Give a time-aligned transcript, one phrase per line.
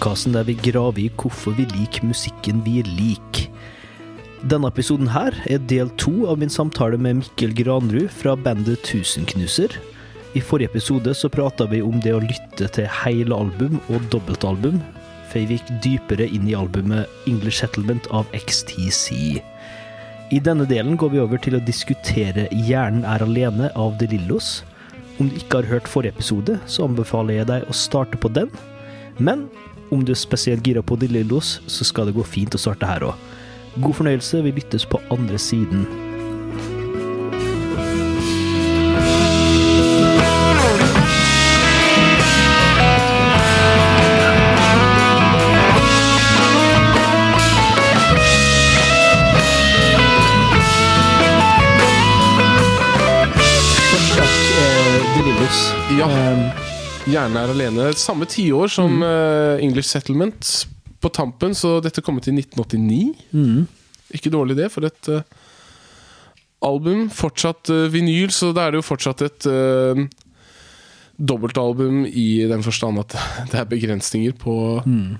[0.00, 3.50] podkasten der vi graver i hvorfor vi liker musikken vi liker.
[4.48, 9.68] Denne episoden her er del to av min samtale med Mikkel Granrud fra bandet Tusenknuser.
[10.32, 14.80] I forrige episode så prata vi om det å lytte til hele album og dobbeltalbum,
[15.28, 19.36] for vi gikk dypere inn i albumet English Settlement av XTC.
[20.32, 24.62] I denne delen går vi over til å diskutere Hjernen er alene av De Lillos.
[25.20, 28.48] Om du ikke har hørt forrige episode, så anbefaler jeg deg å starte på den.
[29.20, 29.50] Men
[29.90, 33.10] om du er spesielt gira på Lillos, så skal det gå fint å starte her
[33.10, 33.14] òg.
[33.78, 34.42] God fornøyelse.
[34.42, 36.09] Vi lyttes på andre siden.
[57.10, 57.88] Gjerne er alene.
[57.98, 60.50] Samme tiår som eh, English Settlement
[61.00, 63.14] på tampen, så dette kom ut i 1989.
[63.32, 63.60] mm.
[64.18, 65.20] Ikke dårlig det for et uh,
[66.66, 67.04] album.
[67.14, 70.00] Fortsatt uh, vinyl, så da er det jo fortsatt et uh,
[71.20, 73.14] dobbeltalbum i den forstand at
[73.52, 75.14] det er begrensninger på Mm.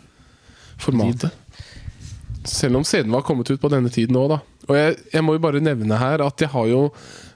[0.81, 1.31] formatet.
[2.49, 4.39] Selv om CD-en var kommet ut på denne tiden òg, da.
[4.71, 6.85] Og jeg, jeg må jo bare nevne her at jeg har jo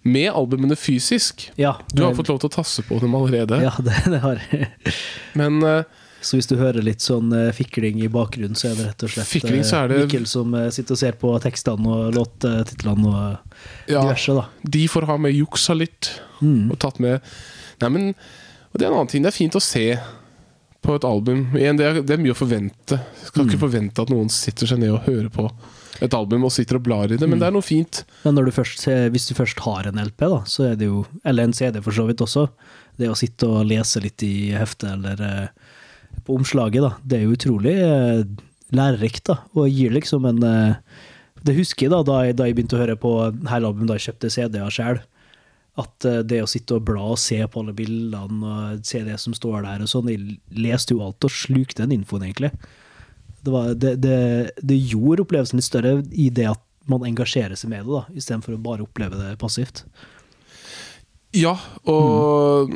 [0.07, 1.49] med albumene fysisk.
[1.59, 3.59] Ja, Du har fått lov til å tasse på dem allerede.
[3.65, 4.69] Ja, det, det har jeg.
[5.41, 5.83] Men uh,
[6.25, 9.11] Så hvis du hører litt sånn eh, fikling i bakgrunnen, så er det rett og
[9.12, 13.11] slett Fikling, så er eh, det- Mikkel som sitter og ser på tekstene og låttitlene
[13.11, 13.59] og
[13.93, 14.47] ja, diverse, da.
[14.77, 16.12] de får ha med juksa litt.
[16.41, 16.71] Mm.
[16.73, 17.21] Og tatt med
[17.83, 18.07] Nei, men
[18.73, 19.25] det er en annen ting.
[19.25, 19.85] Det er fint å se
[20.85, 21.47] på et album.
[21.53, 22.97] Det, er, det er mye å forvente.
[23.21, 23.49] Jeg skal Mm.
[23.51, 25.49] ikke forvente at noen sitter seg ned og hører på
[26.03, 27.31] et album og sitter og blar i det, Mm.
[27.31, 28.05] men det er noe fint.
[28.25, 31.05] Men når du først, hvis du først har en LP, da, så er det jo
[31.25, 32.49] Eller en CD, for så vidt også.
[32.99, 35.49] Det å sitte og lese litt i heftet eller eh,
[36.25, 36.93] på omslaget, da.
[37.05, 38.25] Det er jo utrolig eh,
[38.75, 39.38] lærerikt, da.
[39.55, 40.75] Og gir liksom en eh,
[41.44, 43.11] Det husker jeg da, da jeg, da jeg begynte å høre på
[43.50, 45.00] hele albumet, da jeg kjøpte CD-er sjøl.
[45.76, 49.34] At det å sitte og bla og se på alle bildene og se det som
[49.34, 52.53] står der og sånn Jeg leste jo alt og slukte den infoen, egentlig.
[53.44, 54.19] Det, var, det, det,
[54.65, 58.56] det gjorde opplevelsen litt større i det at man engasjerer seg med det, da, istedenfor
[58.56, 59.84] å bare oppleve det passivt.
[61.34, 61.55] Ja,
[61.91, 62.75] og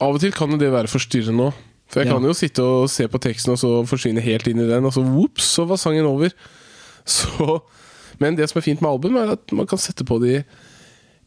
[0.00, 1.64] av og til kan det være forstyrrende òg.
[1.88, 2.14] For jeg Ja.
[2.18, 4.92] kan jo sitte og se på teksten og så forsvinne helt inn i den, og
[4.92, 6.30] så whoops, så var sangen over.
[7.08, 7.62] Så,
[8.20, 10.42] men det som er fint med album, er at man kan sette på de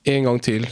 [0.06, 0.68] en gang til.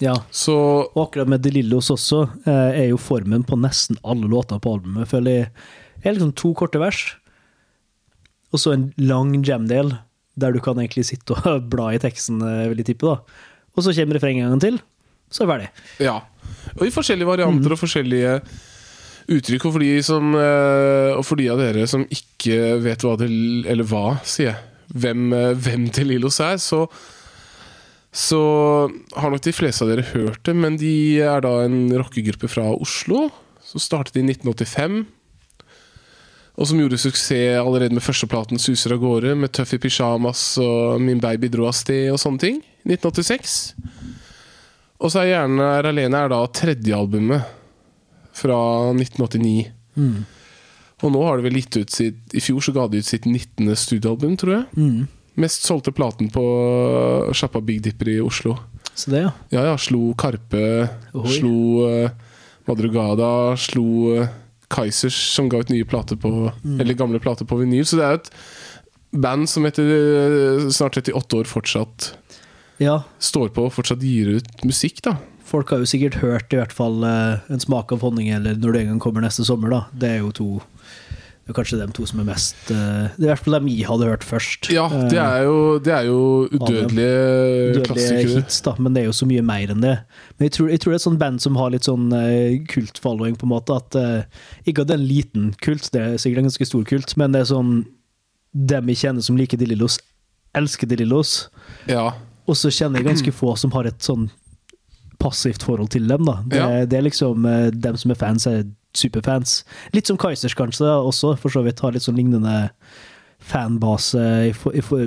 [0.00, 0.54] Ja, Så
[0.94, 4.72] Og akkurat med De Lillos også, eh, er jo formen på nesten alle låter på
[4.78, 5.06] albumet.
[5.06, 5.50] Føler jeg
[6.04, 7.14] er liksom to korte vers,
[8.54, 9.90] og så en lang jam-del,
[10.38, 13.10] der du kan egentlig sitte og bla i teksten, veldig vil jeg tippe.
[13.10, 13.50] da.
[13.74, 14.78] Og så kommer refrenget en gang til,
[15.30, 15.72] så er det ferdig.
[16.06, 16.20] Ja.
[16.78, 18.38] Og i forskjellige varianter og forskjellige
[19.34, 19.66] uttrykk.
[19.66, 23.28] Og for, de som, eh, og for de av dere som ikke vet hva det
[23.70, 24.62] Eller hva, sier jeg.
[24.94, 26.86] Hvem, eh, hvem til Lillos er, så
[28.14, 28.38] så
[29.18, 32.68] har nok de fleste av dere hørt det, men de er da en rockegruppe fra
[32.70, 33.26] Oslo.
[33.66, 35.00] Som startet i 1985.
[36.54, 41.00] Og som gjorde suksess allerede med førsteplaten 'Suser av gårde', med 'Tøff i pysjamas' og
[41.00, 42.62] 'Min baby dro av sted' og sånne ting.
[42.86, 43.74] 1986.
[45.00, 47.42] Og så er 'Gjerne er alene' er da tredje albumet
[48.32, 49.72] fra 1989.
[51.02, 53.26] Og nå har de vel gitt ut sitt I fjor så ga de ut sitt
[53.26, 53.74] 19.
[53.76, 54.64] studioalbum, tror jeg.
[54.76, 55.08] Mm.
[55.36, 56.44] Mest solgte platen på
[57.34, 58.56] sjappa Big Dipper i Oslo.
[58.94, 59.32] Så det, ja.
[59.50, 61.26] Ja, ja, slo Karpe, Oi.
[61.34, 62.10] slo uh,
[62.68, 64.28] Madrugada, slo eh,
[64.74, 66.32] Kaizers, som ga ut nye plater på
[66.64, 66.80] Mm.
[66.80, 67.84] Eller gamle plater på vinyl.
[67.86, 68.30] Så det er jo et
[69.24, 72.10] band som etter eh, snart 38 år fortsatt
[72.82, 75.16] Ja, står på og fortsatt gir ut musikk, da.
[75.46, 78.72] folk har jo sikkert hørt i hvert fall eh, En smak av honning, eller Når
[78.74, 79.84] det en gang kommer neste sommer, da.
[79.94, 80.48] Det er jo to
[81.44, 83.66] det er kanskje de to som er mest eh, Det er i hvert fall dem
[83.68, 84.70] jeg hadde hørt først.
[84.72, 88.36] Ja, det Eh, er jo, det er jo udødelige dødelige klassikere.
[88.38, 89.98] hits, da, men det er jo så mye mer enn det.
[90.38, 92.56] Men jeg tror, jeg tror det er et sånt band som har litt sånn uh,
[92.72, 93.76] kultfollowing, på en måte.
[93.76, 94.24] At, eh,
[94.66, 97.32] ikke at det er en liten kult, det er sikkert en ganske stor kult, men
[97.36, 97.74] det er sånn
[98.54, 99.98] Dem jeg kjenner som liker De Lillos,
[100.54, 101.48] elsker De Lillos.
[101.90, 102.12] Ja.
[102.46, 104.30] Og så kjenner jeg ganske få som har et sånn
[105.18, 106.24] passivt forhold til dem.
[106.24, 106.36] da.
[106.46, 106.84] Det, Ja.
[106.86, 108.64] det er liksom eh, Dem som er fans, er
[108.98, 109.62] superfans.
[109.94, 111.82] Litt som Kaizers, kanskje, også, for så vidt.
[111.84, 112.68] Har litt sånn lignende
[113.44, 115.02] fanbase i, for, i for,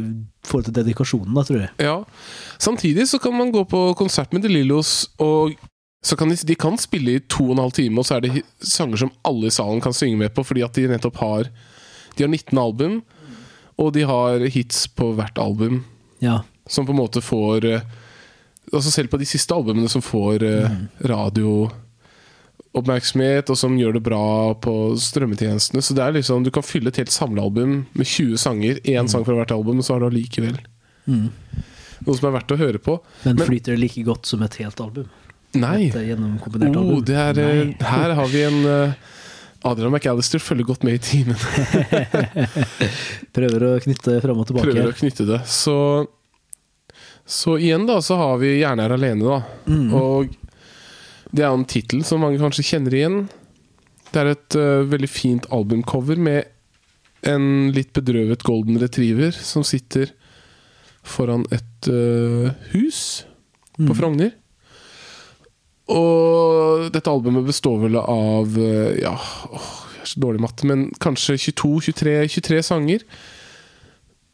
[0.46, 1.72] forhold til dedikasjonen, da, tror jeg.
[1.82, 1.96] ja.
[2.62, 5.56] Samtidig så kan man gå på konsert med De Lillos, og
[6.06, 8.28] så kan de, de kan spille i to og en halv time, og så er
[8.28, 11.50] det sanger som alle i salen kan synge med på, fordi at de nettopp har
[12.18, 13.02] De har 19 album,
[13.78, 15.84] og de har hits på hvert album.
[16.20, 16.40] Ja.
[16.68, 17.84] Som på en måte får eh,
[18.74, 20.80] Altså Selv på de siste albumene som får mm.
[21.08, 21.70] radio
[22.82, 24.22] oppmerksomhet, og som gjør det bra
[24.64, 25.82] på strømmetjenestene.
[25.84, 29.26] Så det er liksom, du kan fylle et helt samlealbum med 20 sanger, én sang
[29.28, 30.58] fra hvert album, og så har du allikevel
[31.08, 33.00] noe som er verdt å høre på.
[33.26, 35.08] Men Men- flyter det like godt som et helt album?
[35.54, 35.88] Nei!
[35.88, 36.84] Et gjennomkombinert album?
[36.84, 37.06] Oh, album?
[37.06, 37.88] det er, eh, Nei.
[37.88, 38.94] her har vi en eh,
[39.64, 41.36] Adrian McAllister følger godt med i timen.
[43.36, 44.70] Prøver å knytte fram og tilbake.
[44.70, 45.40] Prøver å knytte det.
[45.50, 46.06] Så,
[47.26, 49.42] så igjen, da, så har vi 'Gjerne er alene', da.
[49.66, 49.94] Mm.
[49.98, 50.30] Og
[51.36, 53.18] det er en tittel som mange kanskje kjenner igjen.
[54.14, 56.46] Det er et uh, veldig fint albumcover med
[57.28, 60.14] en litt bedrøvet golden retriever som sitter
[61.08, 63.24] foran et uh, hus
[63.78, 63.94] på Mm.
[63.94, 64.32] Frogner.
[65.94, 70.68] Og dette albumet består vel av uh, Ja, åh, jeg er så dårlig i matte,
[70.70, 73.06] men kanskje 22-23 23 sanger.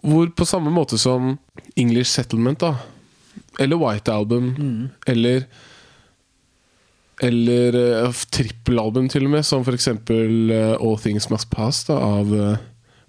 [0.03, 1.37] Hvor på samme måte som
[1.79, 2.73] English Settlement, da,
[3.59, 4.89] eller White Album, Mm.
[5.07, 5.45] eller
[7.23, 7.77] eller
[8.07, 9.89] uh, trippelalbum, til og med, som f.eks.
[10.09, 12.55] Uh, All Things Must Pass da, av uh,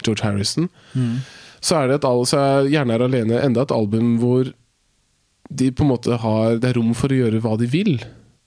[0.04, 0.68] George Harrison.
[0.94, 1.22] Mm.
[1.64, 4.52] Så er det et, så er Gjerne er alene enda et album hvor
[5.54, 7.98] de på en måte har Det er rom for å gjøre hva de vil.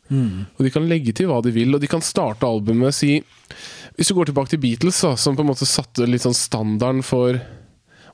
[0.09, 0.47] Mm.
[0.55, 3.17] Og de kan legge til hva de vil, og de kan starte albumet si
[3.97, 7.03] Hvis du går tilbake til Beatles, da, som på en måte satte litt sånn standarden
[7.05, 7.39] for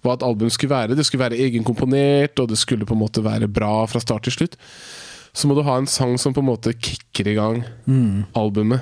[0.04, 0.98] hva et album skulle være.
[1.00, 4.36] Det skulle være egenkomponert, og det skulle på en måte være bra fra start til
[4.36, 4.58] slutt.
[5.34, 8.26] Så må du ha en sang som på en måte kicker i gang Mm.
[8.36, 8.82] albumet.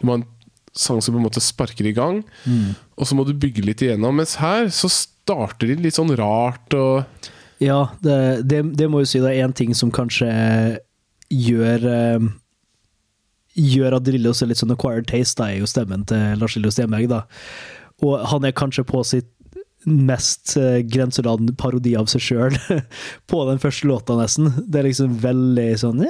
[0.00, 0.26] Du må ha en
[0.74, 2.74] sang som på en måte sparker i gang, Mm.
[2.98, 4.14] og så må du bygge litt igjennom.
[4.16, 7.04] Mens her så starter de litt sånn rart og
[7.60, 10.78] Ja, det, det, det må jo si det er én ting som kanskje
[11.30, 12.28] gjør eh,
[13.58, 16.70] Gjør at Drillo ser litt sånn acquired taste, da, er jo stemmen til Lars Lillo
[16.70, 17.08] Stenberg.
[17.10, 17.24] da.
[18.06, 19.26] Og han er kanskje på sitt
[19.86, 22.56] mest uh, grenseland parodi av seg sjøl
[23.30, 24.50] på den første låta, nesten.
[24.66, 26.02] Det er liksom veldig sånn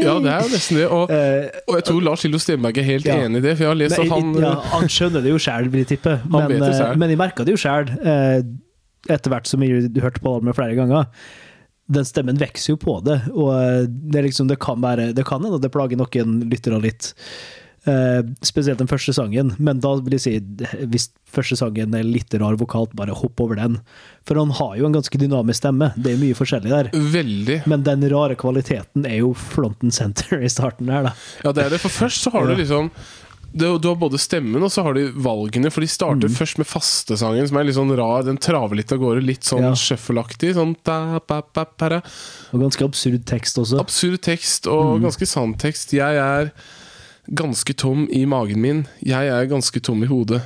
[0.00, 0.86] Ja, det er jo nesten det.
[0.88, 3.18] Og, Eh, og jeg tror Lars Lillo Stenberg er helt Ja.
[3.26, 5.68] enig i det, for jeg har lest at han ja, han skjønner det jo sjæl,
[5.70, 6.16] vil jeg tippe.
[6.30, 7.90] Men, eh, men jeg merka det jo sjæl,
[9.10, 11.06] etter hvert som jeg hørte på albumet flere ganger.
[11.90, 15.42] Den stemmen vokser jo på det, og eh, det, liksom, det kan være Det kan
[15.42, 17.12] hende det plager noen lyttere litt.
[17.88, 20.32] Eh, spesielt den første sangen, men da vil jeg si
[20.92, 23.78] hvis første sangen er litt rar vokalt, bare hopp over den.
[24.28, 26.90] For han har jo en ganske dynamisk stemme, det er mye forskjellig der.
[26.92, 27.56] Veldig.
[27.72, 31.14] Men den rare kvaliteten er jo front and center i starten her, da.
[31.42, 31.80] Ja, det er det.
[31.80, 32.90] For først så har du liksom
[33.52, 36.36] du, har både stemmen og så har de valgene, for de starter Mm.
[36.36, 38.22] først med fastesangen, som er litt sånn rar.
[38.22, 39.72] Den traver litt av gårde, litt sånn Ja.
[39.72, 40.52] shuffle-aktig.
[40.54, 40.76] Sånn.
[42.52, 43.80] Og ganske absurd tekst også.
[43.80, 45.02] Absurd tekst og Mm.
[45.08, 45.90] ganske sann tekst.
[45.92, 46.52] Jeg er
[47.26, 48.86] ganske tom i magen min.
[49.04, 50.42] Jeg er ganske tom i hodet.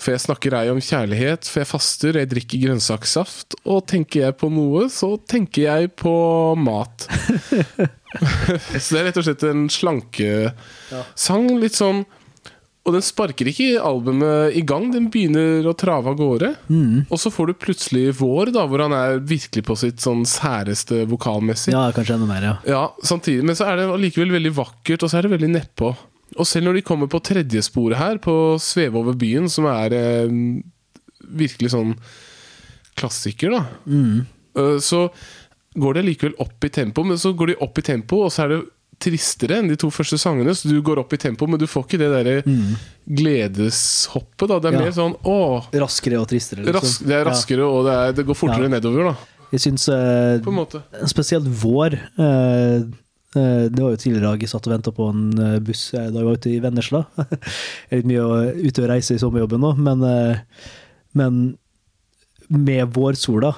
[0.00, 3.56] For jeg snakker ei om kjærlighet, for jeg faster, jeg drikker grønnsakssaft.
[3.64, 6.14] Og tenker jeg på noe, så tenker jeg på
[6.60, 7.06] mat.
[8.82, 11.48] så det er rett og slett en slankesang.
[11.62, 12.04] Litt sånn
[12.84, 16.50] Og den sparker ikke albumet i gang, den begynner å trave av gårde.
[16.68, 17.06] Mm.
[17.08, 21.06] Og så får du plutselig Vår, da, hvor han er virkelig på sitt sånn særeste
[21.08, 21.72] vokalmessig.
[21.72, 22.56] Ja, kanskje enda mer, ja.
[22.68, 25.94] Ja, samtidig, Men så er det allikevel veldig vakkert, og så er det veldig nedpå.
[26.36, 29.92] Og selv når de kommer på tredje sporet her, på 'Sveve over byen', som er
[29.94, 30.28] eh,
[31.24, 31.96] virkelig sånn
[32.96, 34.26] klassiker, da, Mm.
[34.56, 35.10] eh, så
[35.76, 37.02] går det likevel opp i tempo.
[37.04, 38.62] Men så går de opp i tempo, og så er det
[39.00, 40.54] tristere enn de to første sangene.
[40.54, 42.74] Så du går opp i tempo, men du får ikke det derre Mm.
[43.08, 44.48] gledeshoppet.
[44.48, 44.80] da Det er Ja.
[44.84, 46.74] mer sånn åh, Raskere og tristere, liksom.
[46.80, 48.68] rask, det er raskere, og det, er, det går fortere Ja.
[48.68, 49.16] nedover, da.
[49.52, 50.40] Jeg syns eh,
[51.06, 52.82] spesielt vår eh,
[53.36, 56.10] eh, Det var jo tidligere dag jeg satt og venta på en eh, buss eh,
[56.10, 57.06] da jeg var ute i Vennesla.
[57.90, 60.40] Jeg er litt mye ute og reise i sommerjobben nå, men,
[61.14, 61.58] men
[62.50, 63.54] med vårsola,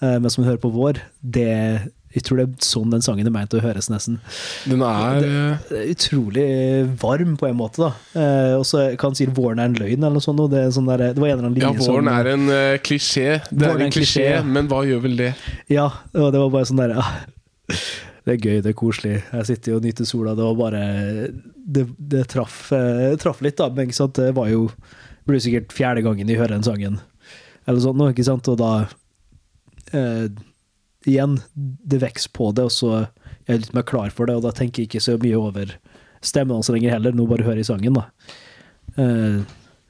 [0.00, 3.52] mens man hører på vår, det jeg tror det er sånn den sangen er meint
[3.52, 4.16] å høres, nesten.
[4.64, 6.46] Den er eh, Det er utrolig
[7.02, 7.82] varm, på en måte.
[7.82, 7.90] da.
[8.16, 10.40] Eh, og så kan han si 'våren er en løgn', eller noe sånt.
[10.50, 12.48] Det, er sånn der, det var en eller annen Ja, linje som våren er en
[12.48, 13.28] uh, klisjé.
[13.50, 15.30] Det er en klisjé, men hva gjør vel det?
[15.68, 17.04] Ja, og det var bare sånn der ja.
[18.26, 19.16] Det er gøy, det er koselig.
[19.20, 20.32] Jeg sitter og nyter sola.
[20.34, 20.82] Det var bare
[21.52, 22.72] Det, det traff,
[23.20, 23.68] traff litt, da.
[23.68, 24.16] Men ikke sant?
[24.16, 27.00] det var jo Det blir sikkert fjerde gangen jeg hører den sangen.
[27.66, 28.48] Eller sånn ikke sant?
[28.48, 28.86] Og da
[29.92, 30.30] eh,
[31.06, 32.90] Igjen, det vokser på det, og så
[33.46, 35.76] er jeg litt mer klar for det, og da tenker jeg ikke så mye over
[36.26, 37.14] stemmen hans lenger heller.
[37.14, 38.08] Nå bare hører jeg sangen, da.
[38.96, 39.38] Uh,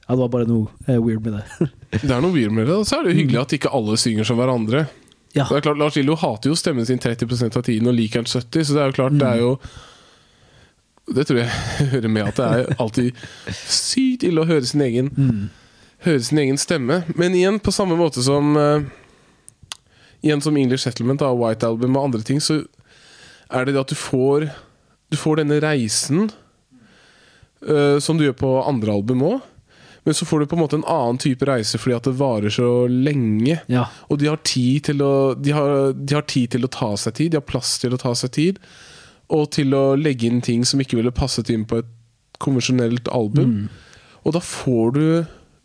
[0.07, 1.69] ja, det var bare noe uh, weird med det.
[2.03, 2.75] Det er noe weird med det.
[2.77, 4.85] Og så er det jo hyggelig at ikke alle synger som hverandre.
[5.33, 5.45] ja.
[5.49, 8.29] Det er klart, Lars Lillo hater jo stemmen sin 30% av tiden og liker den
[8.29, 9.51] 70 så det er jo klart, det er jo
[11.15, 15.09] Det tror jeg hører med at det er alltid sykt ille å høre sin egen
[15.15, 15.47] Mm.
[16.05, 16.99] Høre sin egen stemme.
[17.17, 18.83] Men igjen, på samme måte som eh,
[20.25, 22.63] Igjen som English Settlement og White Album og andre ting, så
[23.53, 24.49] er det det at du får
[25.07, 26.27] Du får denne reisen
[27.63, 29.45] uh, som du gjør på andre album òg.
[30.03, 32.51] Men så får du på en måte en annen type reise fordi at det varer
[32.53, 33.57] så lenge.
[33.67, 33.89] Ja.
[34.07, 37.17] Og de har, tid til å, de, har, de har tid til å ta seg
[37.17, 38.61] tid, de har plass til å ta seg tid.
[39.35, 41.89] Og til å legge inn ting som ikke ville passet inn på et
[42.39, 43.67] konvensjonelt album.
[44.23, 45.03] Og da får du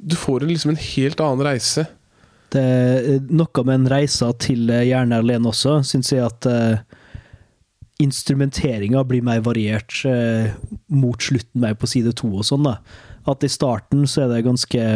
[0.03, 1.85] Du får en, liksom en helt annen reise.
[2.53, 7.01] Det er noe med en reise til eh, Gjerne alene også, syns jeg at uh,
[8.03, 10.53] instrumenteringa blir mer variert uh,
[10.93, 12.69] mot slutten mer på side to og sånn.
[12.69, 12.77] da.
[13.31, 14.89] At i starten så er det ganske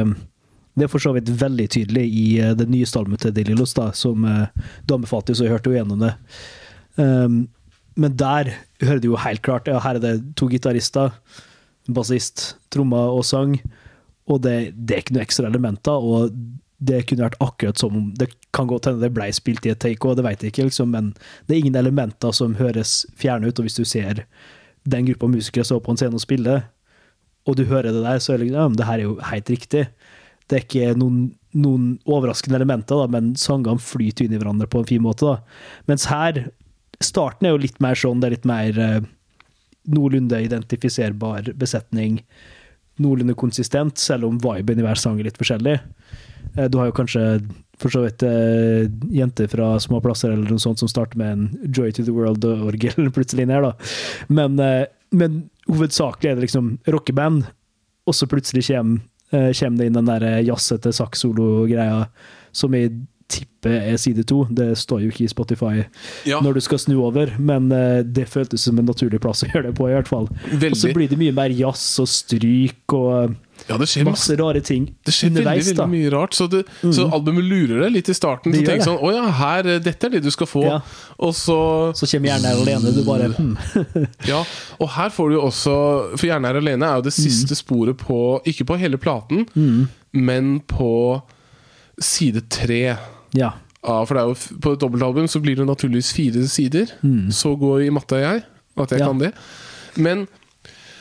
[0.77, 3.89] Det er for så vidt veldig tydelig i uh, det nye stalmet til Delilos, da,
[3.97, 6.13] som uh, du anbefalte, så jeg hørte jo gjennom det.
[7.01, 7.47] Um,
[7.97, 11.15] men der hører du jo helt klart ja, her er det to gitarister,
[11.89, 13.57] bassist, trommer og sang,
[14.29, 15.97] og det, det er ikke noe ekstra elementer.
[15.97, 16.37] og
[16.79, 19.81] det kunne vært akkurat som om Det kan godt hende det ble spilt i et
[19.81, 21.15] take òg, det vet jeg ikke, liksom, men
[21.47, 23.59] det er ingen elementer som høres fjerne ut.
[23.59, 24.25] Og hvis du ser
[24.85, 26.61] den gruppa musikere stå på en scene og spille,
[27.47, 29.51] og du hører det der, så er det liksom, ja, det her er jo helt
[29.51, 29.87] riktig.
[30.47, 31.21] Det er ikke noen,
[31.57, 35.27] noen overraskende elementer, da, men sangene flyter inn i hverandre på en fin måte.
[35.27, 35.83] da.
[35.91, 36.47] Mens her
[37.05, 39.03] Starten er jo litt mer sånn, det er litt mer eh,
[39.93, 42.23] noenlunde identifiserbar besetning.
[43.03, 45.77] Noenlunde konsistent, selv om viben i hver sang er litt forskjellig.
[46.57, 47.23] Eh, Du har jo kanskje
[47.79, 51.73] for så vidt eh, jenter fra små plasser eller noe sånt som starter med en
[51.77, 53.75] Joy to the World-orgel plutselig ned, da.
[54.33, 57.45] Men, eh, men hovedsakelig er det liksom rockeband,
[58.07, 62.07] og så plutselig kommer, eh, kommer det inn den der jazzete sakssolo-greia
[62.57, 62.95] som jeg
[63.29, 64.45] tipper er side to.
[64.55, 65.73] Det står jo ikke i Spotify
[66.31, 69.51] Ja, når du skal snu over, men eh, det føltes som en naturlig plass å
[69.51, 70.29] gjøre det på, i hvert fall.
[70.31, 73.35] Og så blir det mye mer jazz og stryk og
[73.69, 76.37] Ja, det skjer masse rare ting Det skjer veldig, veldig mye rart.
[76.39, 76.61] Så, det,
[76.95, 78.53] så albumet lurer deg litt i starten.
[78.55, 80.63] Det Så tenker sånn Å ja, her, eh, dette er det du skal få.
[80.69, 80.77] Ja.
[81.19, 81.57] Og så
[81.99, 83.57] Så kommer gjerne her alene, du bare hm.
[84.31, 84.45] Ja,
[84.79, 85.77] og her får du jo også
[86.15, 89.47] For Gjerne er alene er jo det siste sporet på Ikke på hele platen,
[90.13, 90.93] men på
[92.03, 92.97] side tre.
[93.37, 93.51] Ja.
[93.87, 96.91] Ja, for det er jo, på et dobbeltalbum så blir det naturligvis fire sider.
[97.33, 98.43] Så går i matte er jeg,
[98.83, 99.07] at jeg Ja.
[99.07, 99.33] kan det.
[99.97, 100.27] Men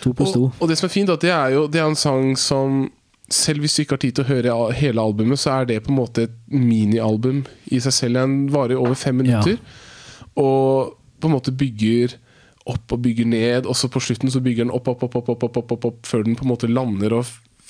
[0.05, 0.45] To pluss to.
[0.51, 2.85] og, og det som er fint, at det er jo det er en sang som
[3.25, 5.89] selv hvis du ikke har tid til å høre hele albumet, så er det på
[5.89, 7.39] en måte et minialbum
[7.73, 8.19] i seg selv.
[8.21, 9.57] Den varer over fem minutter.
[10.37, 12.13] Og på en måte bygger
[12.69, 15.29] opp og bygger ned, og så på slutten så bygger den opp, opp, opp, opp,
[15.33, 17.25] opp, opp, opp, opp, opp før den på en måte lander og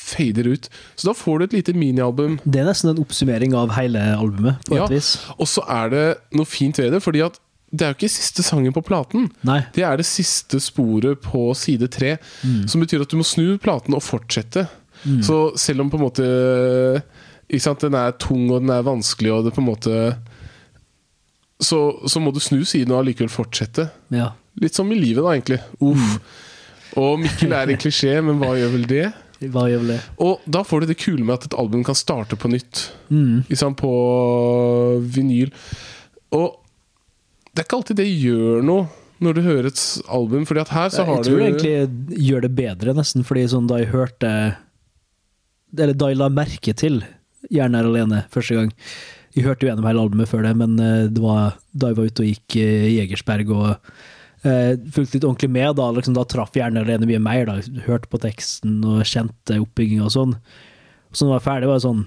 [0.06, 0.68] fader ut.
[1.00, 2.38] Så da får du et lite minialbum.
[2.44, 5.14] Det er nesten en oppsummering av hele albumet, på Ja, et vis.
[5.40, 7.40] og så er det noe fint ved det, fordi at
[7.76, 9.28] det er jo ikke siste sangen på platen.
[9.48, 9.60] Nei.
[9.76, 12.16] Det er det siste sporet på side tre,
[12.70, 14.64] som betyr at du må snu platen og fortsette.
[15.26, 16.28] Så selv om på en måte
[17.46, 20.00] ikke sant, den er tung og den er vanskelig, og det på en måte
[21.62, 23.88] så, så må du snu siden og allikevel fortsette.
[24.14, 24.32] Ja.
[24.62, 25.60] Litt som i livet, da, egentlig.
[25.84, 26.18] Uff.
[27.00, 29.06] Og Mikkel er en klisjé, men hva gjør vel det?
[29.52, 30.02] Hva gjør vel det?
[30.26, 32.90] Og da får du det kule med at et album kan starte på nytt.
[33.08, 33.46] Mm.
[33.46, 33.92] Ikke sant, på
[35.16, 35.54] vinyl.
[36.36, 36.60] Og
[37.56, 38.86] det er ikke alltid det gjør noe
[39.24, 39.82] når du hører et
[40.12, 43.24] album, Fordi at her så har du Jeg tror det egentlig gjør det bedre, nesten,
[43.24, 44.32] fordi sånn da jeg hørte
[45.72, 47.00] Eller da jeg la merke til
[47.48, 48.74] Gjerne er alene første gang
[49.38, 52.12] Jeg hørte jo gjennom hele albumet før det, men eh, det var da jeg var
[52.12, 53.96] ute og gikk eh, i Jegersberg og
[54.46, 57.48] Uh, fulgte litt ordentlig med, da, liksom, da traff Gjerne alene mye mer.
[57.48, 57.56] da
[57.88, 60.36] Hørte på teksten og kjente oppbygginga og sånn.
[60.38, 62.04] Og så når jeg var ferdig, var det sånn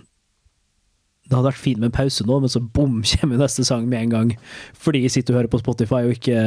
[1.28, 4.06] det hadde vært fint med en pause nå, men så bom, kommer neste sang med
[4.06, 4.34] en gang.
[4.80, 6.38] Fordi jeg sitter og hører på Spotify og ikke,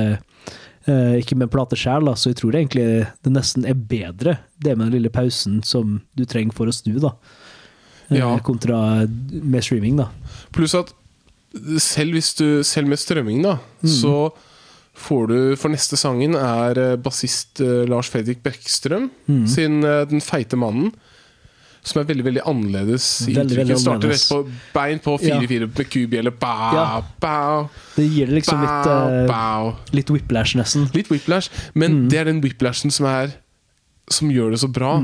[0.90, 2.88] uh, ikke med plate sjæl, så jeg tror egentlig
[3.22, 6.96] det nesten er bedre, det med den lille pausen som du trenger for å snu,
[7.04, 7.14] da.
[8.10, 8.34] Eh, Ja.
[8.44, 10.10] Kontra med streaming, da.
[10.52, 10.92] Pluss at
[11.80, 13.58] selv, hvis du, selv med strømming, da,
[13.88, 14.32] så
[15.02, 19.10] får du For neste sangen er eh, bassist Lars Fredrik Bekkstrøm
[19.48, 20.92] sin eh, 'Den feite mannen'.
[21.84, 23.78] Som er veldig veldig annerledes Veldig, veldig.
[23.82, 24.40] Starter rett på
[24.76, 26.32] bein på 4-4 med kubjelle.
[26.32, 27.02] Bow, Ja.
[27.20, 29.76] bow, Det gir det liksom litt, bow, eh, bow.
[29.92, 30.90] litt whiplash, nesten.
[30.94, 33.34] Litt whiplash, men det er den whiplashen som er
[34.12, 34.98] Som gjør det så bra.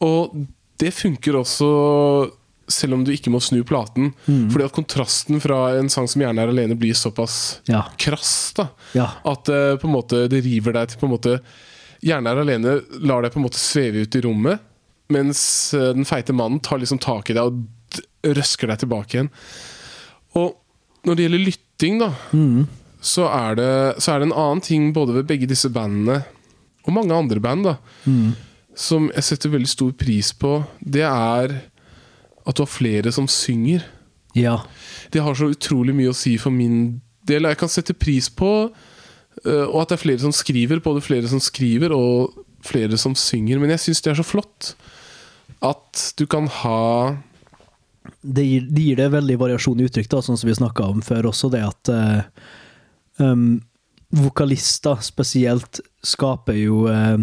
[0.00, 0.46] Og
[0.78, 2.30] det funker også
[2.68, 4.12] selv om du ikke må snu platen.
[4.26, 7.84] Fordi at kontrasten fra en sang som gjerne er alene, blir såpass Ja.
[7.96, 8.52] krass.
[8.54, 9.06] da ja.
[9.24, 11.40] At uh, på en måte det river deg til på en måte
[12.04, 14.60] Gjerne er alene lar deg på en måte sveve ut i rommet,
[15.12, 15.40] mens
[15.76, 19.30] eh, den feite mannen tar liksom tak i deg og røsker deg tilbake igjen.
[20.38, 20.56] Og
[21.06, 22.10] når det gjelder lytting, da,
[23.00, 23.70] så, er det,
[24.02, 26.20] så er det en annen ting både ved begge disse bandene
[26.84, 27.74] og mange andre band da
[28.78, 30.52] som jeg setter veldig stor pris på.
[30.78, 33.82] Det er at du har flere som synger.
[34.38, 34.60] Ja.
[35.10, 37.48] Det har så utrolig mye å si for min del.
[37.50, 38.52] Jeg kan sette pris på
[39.46, 42.34] Eh, og at det er flere som skriver, både flere som skriver og
[42.66, 43.60] flere som synger.
[43.62, 44.74] Men jeg syns det er så flott
[45.64, 47.16] at du kan ha
[48.22, 51.02] det gir, det gir det veldig variasjon i uttrykk, da, sånn som vi snakka om
[51.04, 52.22] før også, det at uh,
[53.22, 53.60] um,
[54.14, 57.18] vokalister spesielt skaper jo uh,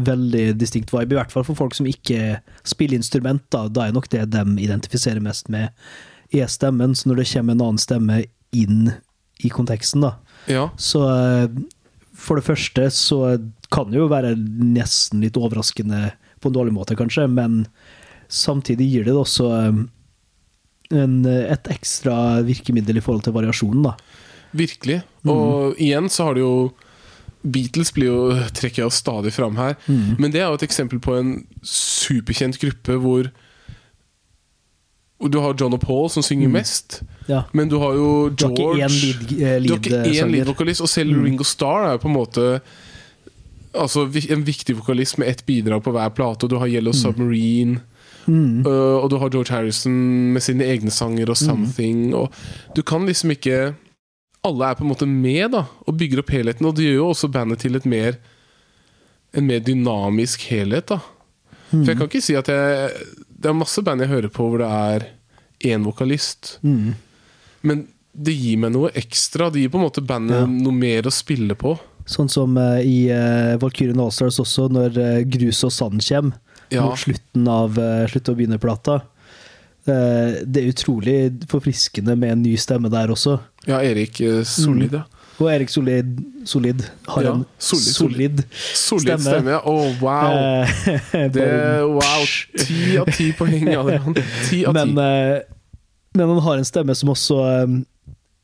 [0.00, 3.44] veldig distinkt vibe, i hvert fall for folk som ikke spiller instrument.
[3.52, 5.74] Da, da er nok det de identifiserer mest med,
[6.32, 6.94] er stemmen.
[6.96, 8.22] Så når det kommer en annen stemme
[8.56, 8.94] inn
[9.44, 10.16] i konteksten, da,
[10.50, 11.60] Ja, så uh,
[12.20, 13.20] for det første så
[13.72, 17.62] kan det jo være nesten litt overraskende på en dårlig måte, kanskje, men
[18.30, 19.80] samtidig gir det også eh,
[21.02, 23.96] en, et ekstra virkemiddel i forhold til variasjonen, da.
[24.56, 25.00] virkelig.
[25.30, 26.54] Og igjen så har du jo
[27.40, 28.16] Beatles blir jo,
[28.52, 29.76] trekker jeg jo stadig fram her.
[29.88, 31.30] Men det er jo et eksempel på en
[31.64, 33.30] superkjent gruppe hvor
[35.30, 37.42] du har John og Paul som synger mest, Ja.
[37.52, 41.86] men du har jo George eh, Du har ikke én lead-vokalist, og selv Ringo Starr
[41.86, 42.46] er jo på en måte
[43.76, 46.42] Altså En viktig vokalist med ett bidrag på hver plate.
[46.44, 47.78] Og du har Yellow Submarine.
[48.26, 48.66] Mm.
[48.66, 49.94] Uh, og du har George Harrison
[50.34, 52.10] med sine egne sanger og Something.
[52.14, 52.34] Og
[52.76, 53.74] du kan liksom ikke
[54.44, 56.64] Alle er på en måte med da og bygger opp helheten.
[56.64, 58.16] Og det gjør jo også bandet til et mer
[59.36, 60.88] en mer dynamisk helhet.
[60.88, 61.00] da
[61.70, 62.90] For jeg kan ikke si at jeg
[63.28, 65.06] Det er masse band jeg hører på hvor det er
[65.60, 66.58] én vokalist.
[66.62, 66.94] Mm.
[67.62, 67.86] Men
[68.16, 69.50] det gir meg noe ekstra.
[69.52, 70.46] Det gir på en måte bandet Ja.
[70.46, 71.78] noe mer å spille på.
[72.08, 76.84] Sånn som uh, i uh, Valkyrien Allstars også, når uh, Grus og Sand kommer Ja.
[76.86, 79.00] mot slutten av uh, Slutt å begynne-plata.
[79.88, 81.14] Eh, det er utrolig
[81.48, 83.38] forfriskende med en ny stemme der også.
[83.66, 85.06] Ja, Erik eh, Solid, ja.
[85.40, 88.42] Og Erik Solid, Solid har Ja, en solid, solid,
[88.76, 89.24] Solid Stemme.
[89.24, 89.54] stemme.
[89.54, 89.60] ja.
[89.64, 90.66] Å, wow!
[91.32, 91.46] Det,
[91.88, 92.26] wow,
[92.60, 94.18] Ti av ti poeng, Adrian.
[94.50, 95.56] Ti av men, ti.
[96.20, 97.78] men han har en stemme som også um,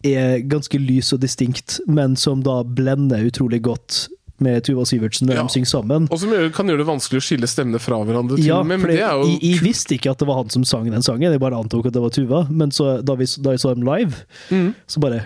[0.06, 4.06] er ganske lys og distinkt, men som da blender utrolig godt
[4.40, 5.42] med Tuva Syvertsen når Ja.
[5.42, 6.08] de synger sammen.
[6.12, 8.36] Og som kan gjøre det vanskelig å skille stemmene fra hverandre.
[8.36, 10.64] til Ja, med, men det er jo jeg, visste ikke at det var han som
[10.64, 12.46] sang den sangen, jeg bare antok at det var Tuva.
[12.50, 14.14] Men så, da, vi, da jeg så dem live,
[14.50, 14.74] Mm.
[14.86, 15.22] så bare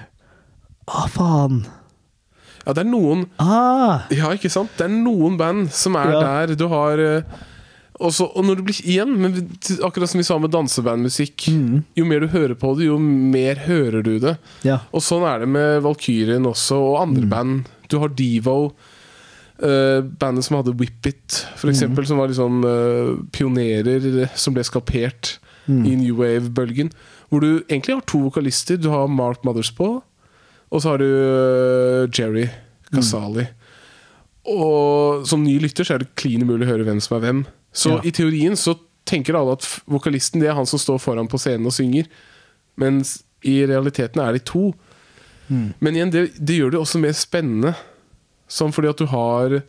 [0.88, 1.66] Å, faen!
[2.66, 4.03] Ja, det er noen Ah!
[4.11, 4.70] Ja, ikke sant?
[4.77, 6.20] Det er noen band som er Ja.
[6.46, 6.55] der.
[6.57, 7.23] Du har eh,
[8.01, 9.33] også, Og når det blir igjen, men
[9.85, 11.85] akkurat som vi sa med dansebandmusikk Mm.
[11.96, 14.38] Jo mer du hører på det, jo mer hører du det.
[14.62, 14.79] Ja.
[14.92, 17.66] Og sånn er det med Valkyrien også, og andre band.
[17.88, 18.73] Du har Devo.
[19.62, 24.64] Eh, bandet som hadde Whip It, for eksempel, som var liksom uh, pionerer som ble
[24.66, 25.38] skalpert
[25.70, 26.88] i New Wave-bølgen.
[27.31, 28.77] Hvor du egentlig har to vokalister.
[28.81, 30.03] Du har Mark Mothers på,
[30.70, 32.49] og så har du uh, Jerry
[32.90, 33.46] Casali.
[34.51, 37.44] Og som ny lytter så er det klin umulig å høre hvem som er hvem.
[37.73, 38.01] Så Ja.
[38.03, 38.75] i teorien så
[39.07, 42.09] tenker alle at vokalisten det er han som står foran på scenen og synger.
[42.81, 44.73] Mens i realiteten er de to.
[45.51, 47.75] Men igjen, det, det gjør det også mer spennende.
[48.51, 49.61] Sånn fordi at du har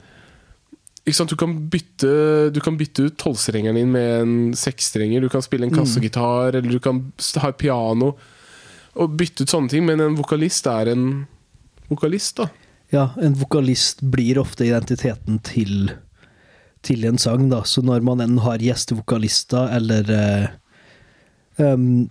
[1.05, 5.21] Du kan bytte Du kan bytte ut tolvstrengeren din med en seksstrenger.
[5.21, 8.15] Du kan spille en kassegitar, eller du kan ha et piano.
[8.95, 9.85] Og bytte ut sånne ting.
[9.85, 11.27] Men en vokalist er en
[11.91, 12.47] vokalist, da.
[12.91, 15.91] ja, en vokalist blir ofte identiteten til,
[16.87, 17.63] til en sang, da.
[17.67, 20.47] Så når man enten har gjestevokalister, eller eh,
[21.57, 22.09] um,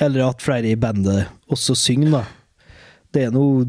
[0.00, 2.24] Eller at flere i bandet også synger, da.
[3.12, 3.66] Det er noe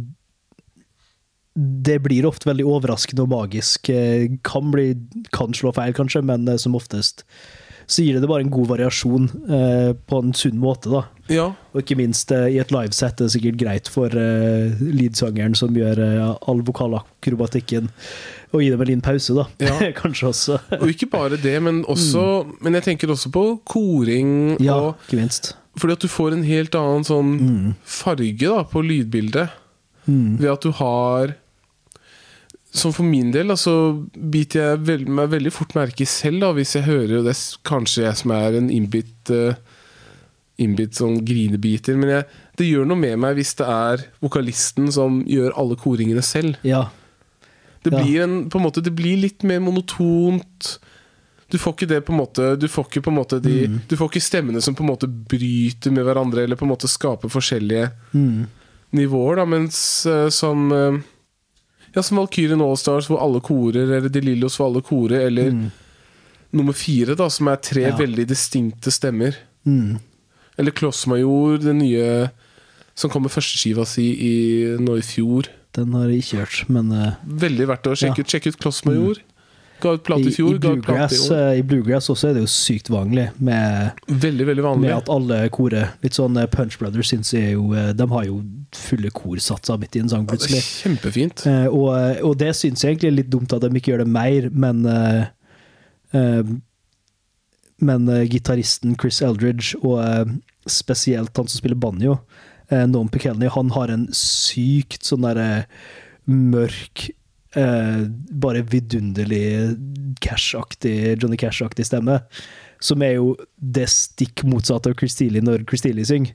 [1.55, 3.89] Det blir ofte veldig overraskende og magisk.
[3.91, 4.93] Eh, Kan, bli,
[5.35, 7.25] kan slå feil, kanskje, men eh, som oftest
[7.91, 11.01] så gir det bare en god variasjon eh, på en sunn måte, da.
[11.33, 15.57] Ja, Og ikke minst eh, i et livesett er det sikkert greit for eh, leadsangeren
[15.59, 17.89] som gjør eh, all vokalakrobatikken,
[18.55, 19.43] å gi dem en liten pause, da.
[19.59, 19.75] Ja.
[20.01, 20.59] Kanskje også.
[20.79, 22.23] Og ikke bare det, men også
[22.63, 24.55] Men jeg tenker også på koring.
[24.63, 25.51] Ja, Og, ikke minst.
[25.75, 27.35] fordi at du får en helt annen sånn
[27.83, 29.51] farge da på lydbildet.
[30.07, 30.37] Mm.
[30.39, 31.35] Ved at du har
[32.71, 33.71] Som for min del, altså,
[34.15, 37.41] biter jeg veld, meg veldig fort merke selv, da, hvis jeg hører Og det er
[37.67, 39.53] kanskje jeg som er en innbitt uh,
[40.61, 42.25] Innbitt sånn grinebiter, men jeg,
[42.59, 46.59] det gjør noe med meg hvis det er vokalisten som gjør alle koringene selv.
[46.67, 46.83] Ja.
[47.81, 47.97] Det Ja.
[48.03, 50.75] blir, en, på en måte, det blir litt mer monotont.
[51.49, 53.79] Du får ikke det på en måte Du får ikke på en måte de Mm.
[53.89, 56.87] Du får ikke stemmene som på en måte bryter med hverandre, eller på en måte
[56.87, 58.45] skaper forskjellige Mm.
[58.93, 61.01] nivåer, da, mens uh, som eh,
[61.95, 65.51] Ja, som Valkyrien Allstars, hvor alle korer, eller De Lillos, hvor alle korer, eller
[66.53, 67.89] nummer fire, da, som er tre Mm.
[67.91, 67.97] Ja.
[67.97, 69.35] veldig distinkte stemmer.
[69.65, 69.99] Mm.
[70.57, 72.29] Eller Klossmajor, den nye
[72.95, 75.47] som kom med førsteskiva si i, nå i fjor.
[75.73, 78.23] Den har jeg ikke hørt, men uh, Veldig verdt å sjekke Ja.
[78.23, 78.27] ut.
[78.33, 79.21] Sjekk ut Klossmajor.
[79.81, 82.37] Ga ut plate i I, fjor, i, plate bluegrass, i eh, I bluegrass også er
[82.37, 84.87] det jo sykt vanlig med, Veldig, veldig vanlig.
[84.89, 88.27] med at alle korer Litt sånn eh, Punch Brothers syns jeg jo eh, De har
[88.29, 88.39] jo
[88.77, 90.61] fulle korsatser midt i en sang, Ja, det plutselig.
[90.85, 91.45] kjempefint.
[91.49, 91.89] Eh, og,
[92.29, 94.85] og det syns jeg egentlig er litt dumt at de ikke gjør det mer, men
[94.87, 95.23] eh,
[96.15, 96.53] eh,
[97.81, 100.35] Men eh, gitaristen Chris Eldridge, og eh,
[100.69, 102.19] spesielt han som spiller banjo,
[102.71, 105.65] uh, Noam Pekelny, han har en sykt sånn derre
[106.29, 107.07] mørk
[107.57, 108.03] eh,
[108.43, 109.77] bare vidunderlig
[110.21, 112.19] Cash-aktig, Johnny Cash-aktig stemme.
[112.81, 116.33] Som er jo det stikk motsatte av Chris Steele når Chris Steele synger.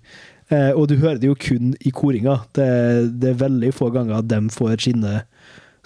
[0.48, 2.40] Eh, og du hører det jo kun i koringa.
[2.54, 2.68] Det,
[3.18, 5.22] det er veldig få ganger at de får skinne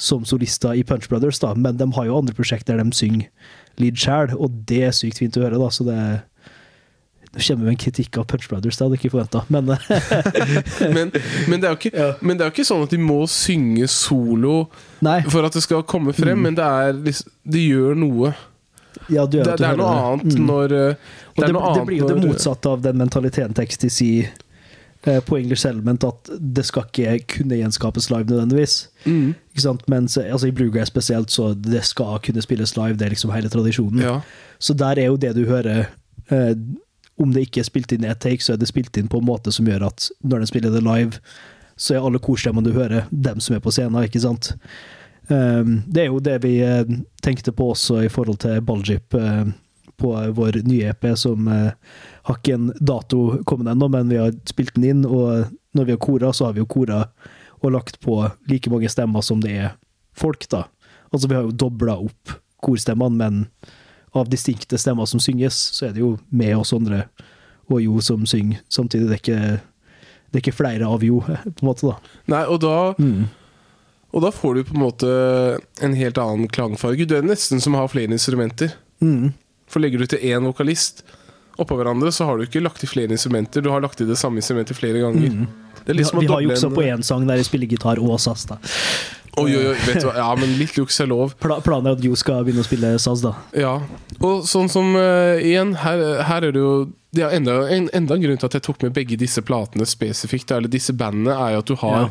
[0.01, 1.53] som solister i Punch Brothers, da.
[1.55, 3.29] men de har jo andre prosjekter der de synger
[3.81, 5.61] lead sjæl, og det er sykt fint å høre.
[5.61, 6.30] da, så det Nå
[7.39, 11.13] kommer med en kritikk av Punch Brothers, det hadde jeg ikke forventa, men eh, Men,
[11.49, 12.09] men, det ikke, Ja.
[12.21, 14.69] men det er jo ikke sånn at de må synge solo
[15.01, 15.21] Nei.
[15.31, 16.43] for at det skal komme frem, Mm.
[16.49, 18.35] men det er liksom Det gjør noe.
[19.09, 20.47] Ja, Det, det er noe annet Mm.
[20.47, 20.95] når eh,
[21.37, 24.29] Det det, noe det blir jo det motsatte av den mentaliteten Texty sier
[25.07, 28.89] eh, på English Element, at det skal ikke kunne gjenskapes live nødvendigvis.
[29.07, 29.35] Mm.
[29.55, 29.87] Ikke sant?
[29.89, 32.97] Mens altså, i Bluegrass spesielt, så det skal kunne spilles live.
[32.99, 34.03] Det er liksom hele tradisjonen.
[34.03, 34.21] Ja.
[34.59, 35.87] Så der er jo det du hører
[36.31, 36.55] eh,
[37.21, 39.21] Om det ikke er spilt inn i ett take, så er det spilt inn på
[39.21, 41.21] en måte som gjør at når de spiller det live,
[41.81, 44.55] så er alle korstemmene du hører, dem som er på scenen, ikke sant?
[45.31, 46.89] Um, det er jo det vi eh,
[47.23, 49.53] tenkte på også i forhold til Baljip eh,
[50.01, 51.71] på vår nye EP, som eh,
[52.27, 55.95] har ikke en dato kommet ennå, men vi har spilt den inn, og når vi
[55.95, 57.05] har kora, så har vi jo kora
[57.61, 58.17] og lagt på
[58.49, 59.75] like mange stemmer som det er
[60.17, 60.65] folk, da.
[61.13, 63.45] Altså, vi har jo dobla opp korstemmene, men
[64.15, 67.05] av distinkte stemmer som synges, så er det jo med oss andre
[67.71, 69.07] og Jo som synger samtidig.
[69.07, 69.61] Det er ikke,
[70.33, 71.97] det er ikke flere av Jo, på en måte, da.
[72.27, 73.29] Nei, og da Mm.
[74.11, 75.09] Og da får du på en måte
[75.87, 77.05] en helt annen klangfarge.
[77.07, 78.73] Du er nesten som å ha flere instrumenter.
[78.99, 79.29] Mm.
[79.71, 81.05] For legger du til én vokalist
[81.63, 83.63] oppå hverandre, så har du ikke lagt i flere instrumenter.
[83.63, 85.47] Du har lagt i det samme instrumentet flere ganger.
[85.85, 88.03] Det er Vi, liksom har- vi har juksa på én sang der jeg spiller gitar
[88.03, 88.59] og sass da.
[89.39, 90.15] Oi, oi, oi, vet du hva?
[90.23, 91.37] Ja, men litt juks er lov.
[91.41, 93.35] Pla planen er at Jo skal begynne å spille saz, da.
[93.55, 93.77] Ja.
[94.19, 96.73] Og sånn som uh, igjen, her, her er det jo
[97.15, 99.87] det er enda, en, enda en grunn til at jeg tok med begge disse platene
[99.89, 102.11] spesifikt, eller disse bandene, er jo at du har Ja.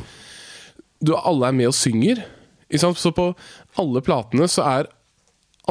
[1.00, 2.24] du, Alle er med og synger.
[2.76, 3.30] Så på
[3.80, 4.90] alle platene så er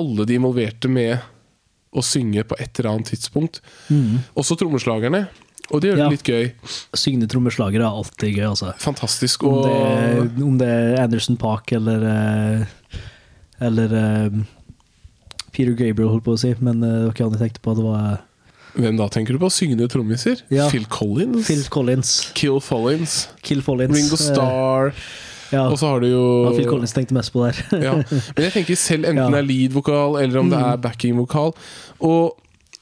[0.00, 1.20] alle de involverte med
[1.92, 3.61] å synge på et eller annet tidspunkt.
[4.37, 5.26] Også trommeslagerne.
[5.70, 6.09] Og det gjør det Ja.
[6.14, 6.46] litt gøy.
[6.96, 8.72] Syngende trommeslagere er alltid gøy, altså.
[8.81, 9.42] Fantastisk.
[9.44, 12.64] Om Og det, om det er Anderson Park eller eh,
[13.61, 14.31] Eller eh,
[15.52, 17.74] Peter Gabriel, holdt på å si, men eh, det var ikke han jeg tenkte på.
[17.78, 18.18] Det var
[18.78, 19.48] hvem da tenker du på?
[19.50, 20.42] Syngende trommiser?
[20.54, 20.68] Ja.
[20.70, 21.46] Phil Collins?
[21.48, 22.11] Phil Collins.
[22.38, 23.14] Kill Follins?
[23.42, 23.96] Kill Follins.
[23.96, 24.92] Ringo Starr?
[25.50, 25.64] ja.
[25.66, 27.59] Og så har du jo ja, Phil Collins tenkte mest på der.
[27.83, 27.94] ja.
[28.37, 31.57] Men jeg tenker selv enten det er lead-vokal eller om det er backing-vokal.
[32.07, 32.37] Og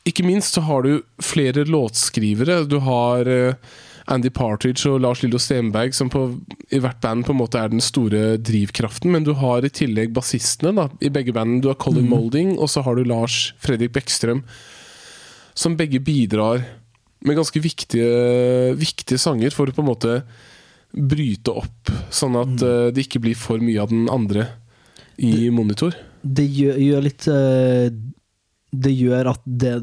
[0.07, 2.63] ikke minst så har du flere låtskrivere.
[2.71, 3.75] Du har eh,
[4.07, 6.29] Andy Partridge og Lars Lillo Stenberg, som på,
[6.71, 9.11] i hvert band på en måte er den store drivkraften.
[9.13, 11.65] Men du har i tillegg bassistene da, i begge bandene.
[11.65, 14.45] Du har Colin Molding, og så har du Lars Fredrik Bekkstrøm.
[15.57, 16.63] Som begge bidrar
[17.27, 20.21] med ganske viktige, viktige sanger for å på en måte
[20.97, 24.47] bryte opp, sånn at eh, det ikke blir for mye av den andre
[25.17, 25.97] i monitor.
[26.23, 27.89] det gjør, gjør litt eh,
[28.73, 29.75] Det gjør at det,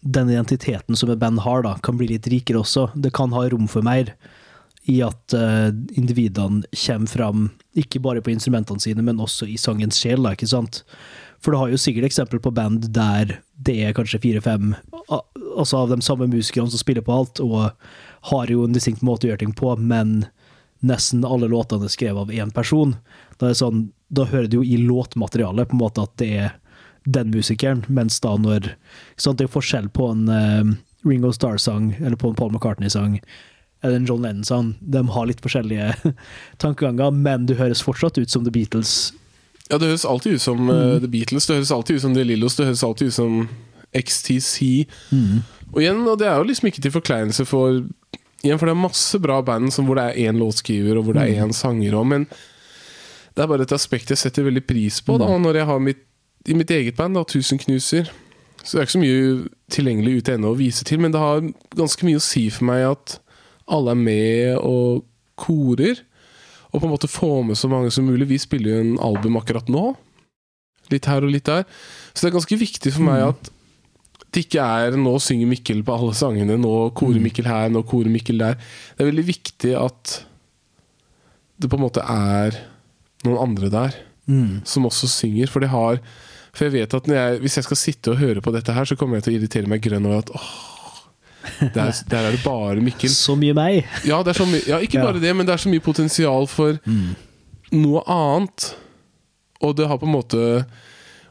[0.00, 2.90] den identiteten som et band har, da, kan bli litt rikere også.
[2.94, 4.14] Det kan ha rom for mer
[4.86, 9.98] i at uh, individene kommer fram, ikke bare på instrumentene sine, men også i sangens
[9.98, 10.84] sjel, da, ikke sant?
[11.42, 14.74] For du har jo sikkert eksempel på band der det er kanskje fire-fem
[15.10, 17.72] altså av de samme musikerne som spiller på alt, og
[18.30, 20.24] har jo en distinkt måte å gjøre ting på, men
[20.86, 22.94] nesten alle låtene er skrevet av én person.
[23.40, 26.54] Da, er sånn, da hører du jo i låtmaterialet på en måte at det er
[27.06, 28.72] den musikeren, mens da når
[29.16, 30.72] sånn, Det er forskjell på en uh,
[31.06, 33.20] Ringo Starr-sang eller på en Paul McCartney-sang
[33.84, 34.74] eller en John Lennon-sang.
[34.80, 35.92] De har litt forskjellige
[36.62, 39.12] tankeganger, men det høres fortsatt ut som The Beatles.
[39.68, 42.26] Ja, det høres alltid ut som uh, The Beatles, det høres alltid ut som The
[42.26, 43.38] Lillos, det høres alltid ut som
[43.96, 44.86] XTC.
[45.72, 47.84] Og igjen, og det er jo liksom ikke til forkleinelse for
[48.44, 51.16] Igjen, for det er masse bra band som hvor det er én låtskriver og hvor
[51.16, 52.26] det er én sanger òg, men
[53.36, 56.02] det er bare et aspekt jeg setter veldig pris på da, når jeg har mitt,
[56.46, 58.10] i mitt eget band, da, Tusenknuser.
[58.62, 59.26] Så det er ikke så mye
[59.72, 61.44] tilgjengelig ute ennå å vise til, men det har
[61.78, 63.18] ganske mye å si for meg at
[63.70, 65.04] alle er med og
[65.38, 66.00] korer.
[66.72, 68.28] Og på en måte få med så mange som mulig.
[68.30, 69.92] Vi spiller jo en album akkurat nå.
[70.92, 71.66] Litt her og litt der.
[72.12, 73.52] Så det er ganske viktig for meg at
[74.34, 78.12] det ikke er nå synger Mikkel på alle sangene, nå korer Mikkel her, nå korer
[78.12, 78.58] Mikkel der.
[78.92, 80.16] Det er veldig viktig at
[81.56, 82.58] det på en måte er
[83.24, 83.96] noen andre der
[84.66, 86.00] som også synger, for det har
[86.56, 88.96] For jeg vet at jeg, hvis jeg skal sitte og høre på dette her, så
[88.96, 90.48] kommer jeg til å irritere meg grønn over at åh,
[91.74, 93.12] der, der er det bare Mikkel.
[93.12, 93.84] Så mye meg.
[94.08, 96.80] Ja, det så mye, ja ikke bare det, men det er så mye potensial for
[97.76, 98.70] noe annet.
[99.64, 100.40] Og det har på en måte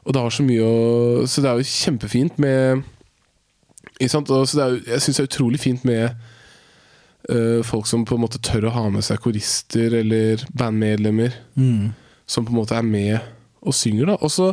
[0.05, 2.79] Og det har så mye å Så det er jo kjempefint med
[3.99, 4.31] Ikke sant?
[4.33, 6.15] Og så det er, jeg syns det er utrolig fint med
[7.29, 11.37] uh, folk som på en måte tør å ha med seg korister eller bandmedlemmer.
[12.25, 13.19] Som på en måte er med
[13.61, 14.09] og synger.
[14.09, 14.49] da Og så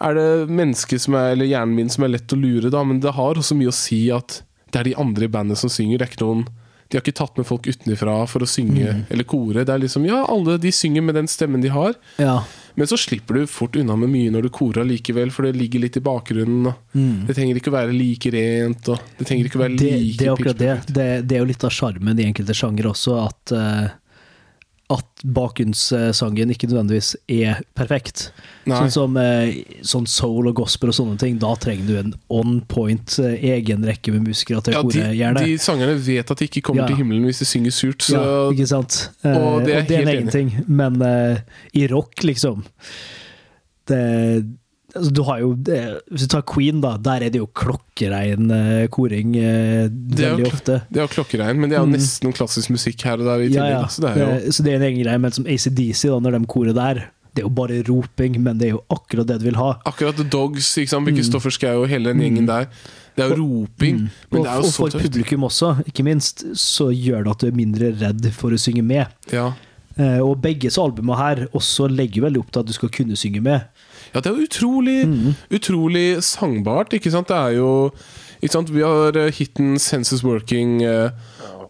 [0.00, 3.00] er det mennesket som er Eller hjernen min som er lett å lure, da men
[3.02, 5.98] det har også mye å si at det er de andre i bandet som synger.
[5.98, 6.46] Det er ikke noen
[6.88, 9.64] De har ikke tatt med folk utenfra for å synge eller kore.
[9.64, 11.96] Det er liksom Ja, alle de synger med den stemmen de har.
[12.16, 12.42] Ja.
[12.78, 15.82] Men så slipper du fort unna med mye når du korer likevel, for det ligger
[15.82, 16.68] litt i bakgrunnen.
[16.70, 20.18] Og Det trenger ikke å være like rent, og det trenger ikke å være like
[20.20, 20.74] det er akkurat det.
[20.86, 21.08] det.
[21.26, 23.88] Det er jo litt av sjarmen i enkelte sjangere også, at, eh,
[24.90, 28.30] at bakgrunnssangen ikke nødvendigvis er perfekt.
[28.64, 28.78] Nei.
[28.78, 29.50] Sånn som eh,
[29.84, 33.84] sånn soul og gospel og sånne ting, da trenger du en on point eh, egen
[33.84, 35.44] rekke med musikere til Ja, de, kore, gjerne.
[35.44, 36.88] de sangerne vet at de ikke kommer Ja.
[36.88, 38.98] til himmelen hvis de synger surt, så ja, ikke sant?
[39.24, 41.36] Eh, og det er og det er en egen ting, men uh,
[41.76, 42.64] i rock, liksom
[43.88, 44.02] det,
[44.94, 48.86] altså, Du har jo Hvis du tar Queen, da, der er det jo klokkerein eh,
[48.94, 50.78] koring eh, jo veldig kl- ofte.
[50.90, 53.48] Det er jo klokkeregn, men det er jo nesten klassisk musikk her og der i
[53.52, 53.74] tillegg.
[53.74, 53.86] Ja, ja.
[53.92, 56.38] Så det er jo så det er en egen greie, men som ACDC, da, når
[56.38, 57.02] de korer der,
[57.34, 59.74] det er jo bare roping, men det er jo akkurat det du vil ha.
[59.86, 61.04] akkurat The Dogs, ikke sant?
[61.06, 61.50] med mm.
[61.52, 62.66] Schou og hele den gjengen der.
[63.18, 64.38] Det er jo roping, men Mm.
[64.38, 67.46] og, det er jo og for publikum også, ikke minst, så gjør det at du
[67.48, 69.06] er mindre redd for å synge med.
[69.34, 69.52] Ja.
[69.98, 73.42] Eh, og begges albumer her også legger veldig opp til at du skal kunne synge
[73.42, 73.66] med.
[74.14, 75.34] Ja, det er jo utrolig, Mm.
[75.50, 77.28] utrolig sangbart, ikke sant?
[77.28, 77.90] Det er jo
[78.42, 78.70] ikke sant?
[78.70, 81.10] Vi har eh, hiten 'Senses Working' uh,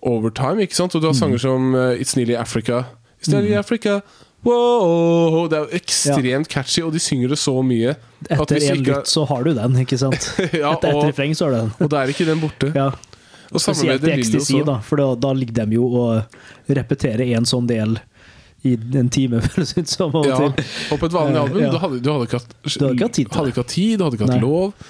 [0.03, 0.94] Overtime, ikke sant?
[0.94, 1.18] Og du har Mm.
[1.18, 2.85] sanger som uh, 'It's Nearly Africa'.
[3.20, 4.01] It's nearly Africa
[4.44, 5.48] Wow!
[5.51, 7.96] Det er jo ekstremt catchy, og de synger det så mye.
[8.31, 10.29] Etter en ikke- lytt så har du den, ikke sant?
[10.55, 11.72] Ja, Etter et refreng så har du den.
[11.81, 12.70] og da er ikke den borte.
[12.74, 12.90] Ja.
[13.51, 16.22] Og Spesielt i XTC, da, for da, da ligger de jo og
[16.68, 17.98] repeterer en sånn del
[18.66, 20.09] i en time, føles det ut som.
[20.11, 20.64] av og Ja, til.
[20.92, 21.71] og på et vanlig Eh, album ja.
[21.71, 23.92] du, hadde, du hadde ikke hatt Du hadde ikke hatt tid hadde ikke hatt tid,
[24.01, 24.40] du hadde ikke hatt Nei.
[24.42, 24.88] lov.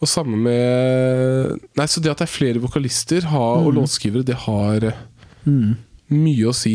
[0.00, 4.38] Og samme med Nei, Så det at det er flere vokalister har, og låtskrivere, det
[4.46, 5.06] har eh,
[5.46, 5.76] Mm.
[6.12, 6.74] mye å si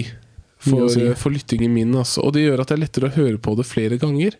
[0.58, 1.02] for, å si.
[1.06, 1.92] eh, for lyttingen min.
[1.94, 2.24] Altså.
[2.26, 4.34] Og det gjør at det er lettere å høre på det flere ganger.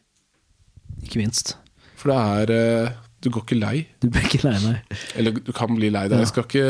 [1.06, 1.56] Ikke minst.
[2.00, 3.88] For det er Du går ikke lei.
[4.02, 4.80] Du blir ikke lei nei.
[5.18, 6.18] Eller du kan bli lei deg.
[6.18, 6.24] Ja.
[6.26, 6.66] Jeg skal ikke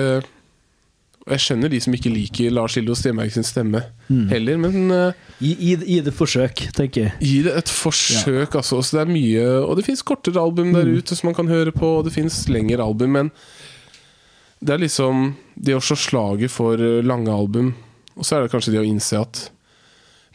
[1.34, 4.28] jeg skjønner de som ikke liker Lars Lillo Stenberg sin stemme Mm.
[4.30, 7.14] heller, men uh, Gi, gi, gi det forsøk, tenker jeg.
[7.26, 8.78] Gi det et forsøk, altså.
[8.86, 10.98] Så det er mye Og det fins kortere album der Mm.
[11.00, 13.32] ute som man kan høre på, og det fins lengre album, men
[14.62, 17.74] det er liksom det å slå slaget for eh, lange album,
[18.16, 19.50] og så er det kanskje det å innse at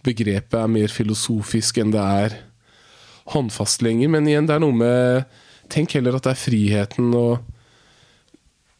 [0.04, 2.36] begrepet er mer filosofisk enn det er
[3.32, 4.08] håndfast lenger.
[4.10, 5.24] Men igjen, det er noe med
[5.70, 7.38] Tenk heller at det er friheten og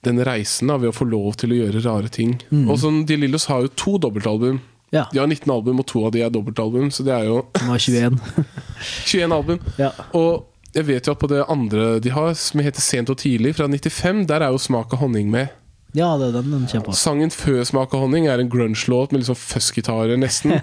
[0.06, 2.38] den reisen da, ved å få lov til å gjøre rare ting.
[2.64, 4.60] Og sånn, De Lillos har jo to dobbeltalbum.
[4.90, 5.04] Ja.
[5.12, 7.66] De har 19 album, og to av de er dobbeltalbum, så det er jo De
[7.68, 8.16] har 21.
[9.06, 9.60] 21 album.
[9.78, 9.92] Ja.
[10.16, 13.56] Og jeg vet jo at på det andre de har, som heter Sent og tidlig,
[13.58, 15.50] fra 95, der er jo Smak av honning med.
[15.94, 16.94] ja, det er den den på.
[16.94, 20.56] Sangen før Smak av honning er en grunge-låt med litt sånn fuzzgitarer, nesten.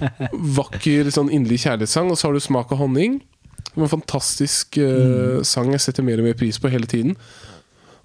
[0.58, 2.10] Vakker, sånn inderlig kjærlighetssang.
[2.12, 3.18] Og så har du Smak av honning.
[3.76, 7.16] En fantastisk eh, sang jeg setter mer og mer pris på hele tiden.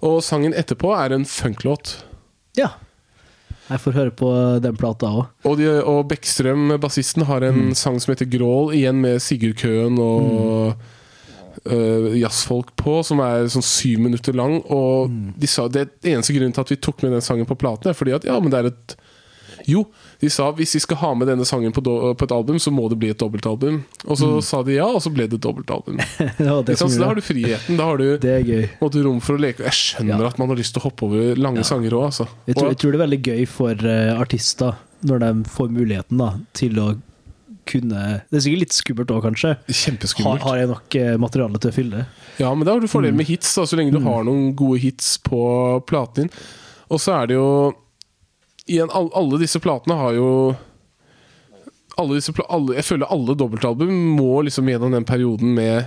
[0.02, 2.00] Og sangen etterpå er en funklåt.
[2.58, 2.74] Ja.
[3.68, 5.28] Jeg får høre på den plata òg.
[5.46, 10.00] Og, de, og Bekkstrøm, bassisten, har en sang som heter Grål, igjen med Sigurd Køen
[10.02, 10.74] og
[11.64, 14.58] øh, jazzfolk på, som er sånn syv minutter lang.
[14.66, 17.92] Og de sa det eneste grunnen til at vi tok med den sangen på platen,
[17.92, 18.96] er fordi at ja, men det er et
[19.68, 19.84] Jo,
[20.20, 22.88] de sa hvis vi skal ha med denne sangen på, på et album, så må
[22.90, 23.82] det bli et dobbeltalbum.
[24.06, 26.00] Og så sa de ja, og så ble det et dobbeltalbum.
[26.48, 26.78] ja, det?
[26.80, 27.76] Så da har du friheten.
[27.78, 28.32] Da har du det.
[28.40, 28.66] Er gøy.
[28.80, 29.64] Måtte, rom for å leke.
[29.68, 30.32] Jeg skjønner Ja.
[30.32, 32.26] at man har lyst til å hoppe over lange sanger òg, altså.
[32.48, 36.20] Jeg tror, jeg tror det er veldig gøy for uh, artister når de får muligheten
[36.22, 36.90] da, til å
[37.66, 39.52] kunne Det er sikkert litt skummelt òg, kanskje.
[39.54, 40.42] Har, Kjempeskummelt.
[40.42, 42.00] har jeg nok eh, materiale til å fylle?
[42.42, 42.90] Ja, men da har du Mm.
[42.90, 45.38] fordel med hits, da, så lenge du har noen gode hits på
[45.86, 46.32] platen din.
[46.90, 47.46] Og så er det jo
[48.70, 50.28] Igjen, alle disse platene har jo
[52.00, 55.84] alle disse, alle, Jeg føler alle dobbeltalbum må liksom gjennom den perioden med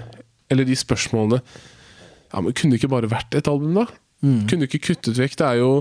[0.54, 3.88] Eller de spørsmålene Ja, men Kunne det ikke bare vært et album, da?
[4.22, 4.44] Mm.
[4.46, 5.72] Kunne du ikke kuttet vekk Det er jo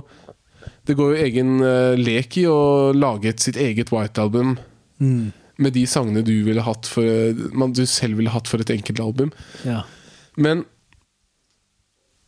[0.89, 4.57] Det går jo egen uh, lek i å lage et, sitt eget White-album
[5.03, 5.33] Mm.
[5.59, 7.03] med de sangene du ville hatt for
[7.53, 9.33] man, du selv ville hatt for et enkeltalbum.
[9.67, 9.81] Ja.
[10.39, 10.63] Men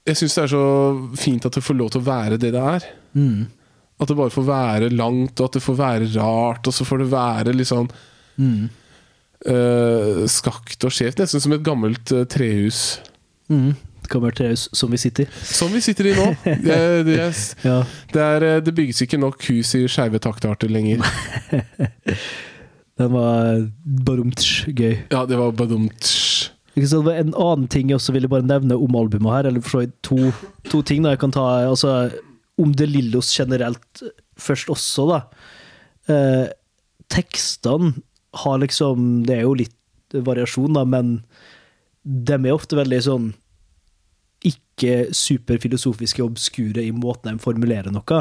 [0.07, 0.64] jeg syns det er så
[1.18, 2.88] fint at det får lov til å være det det er.
[3.14, 3.46] Mm.
[4.00, 6.98] At det bare får være langt, og at det får være rart, og så får
[7.04, 7.88] det være litt sånn
[8.37, 8.66] Mm.
[9.48, 11.16] uh, skakt og skjevt.
[11.22, 12.98] Nesten som et gammelt uh, trehus.
[13.48, 13.70] Mm.
[14.12, 15.28] Gammelt trehus som vi sitter i.
[15.48, 16.26] Som vi sitter i nå.
[16.66, 16.76] Det,
[17.09, 17.16] det,
[17.64, 17.78] Ja.
[18.12, 21.00] det, er, eh, det bygges ikke nok hus i skeive taktarter lenger.
[23.00, 23.64] Den var
[24.06, 24.94] barumtsj gøy.
[25.12, 25.50] Ja, det var
[27.04, 29.82] var En annen ting jeg også ville bare nevne om albumet her, eller for så
[29.87, 30.18] vidt to,
[30.70, 32.11] to ting da jeg kan ta altså,
[32.62, 34.03] Om De Lillos generelt
[34.40, 35.21] først også, da.
[36.12, 36.47] Eh,
[37.12, 37.95] tekstene
[38.37, 39.73] har liksom Det er jo litt
[40.12, 41.19] variasjon, da, men
[42.05, 43.33] de er ofte veldig sånn
[44.47, 48.21] ikke superfilosofiske og obskure i måten de formulerer noe.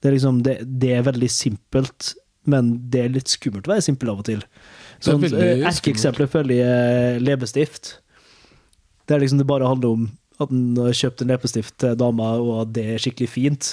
[0.00, 2.10] Det er liksom, det, det er veldig simpelt,
[2.50, 4.42] men det er litt skummelt å være simpel av og til.
[5.04, 7.94] Sånn, eh, Erkeeksempelet følger jeg leppestift.
[9.08, 10.04] Det er liksom det bare handler om
[10.40, 13.68] at han har kjøpt en leppestift til dama, og at det er skikkelig fint.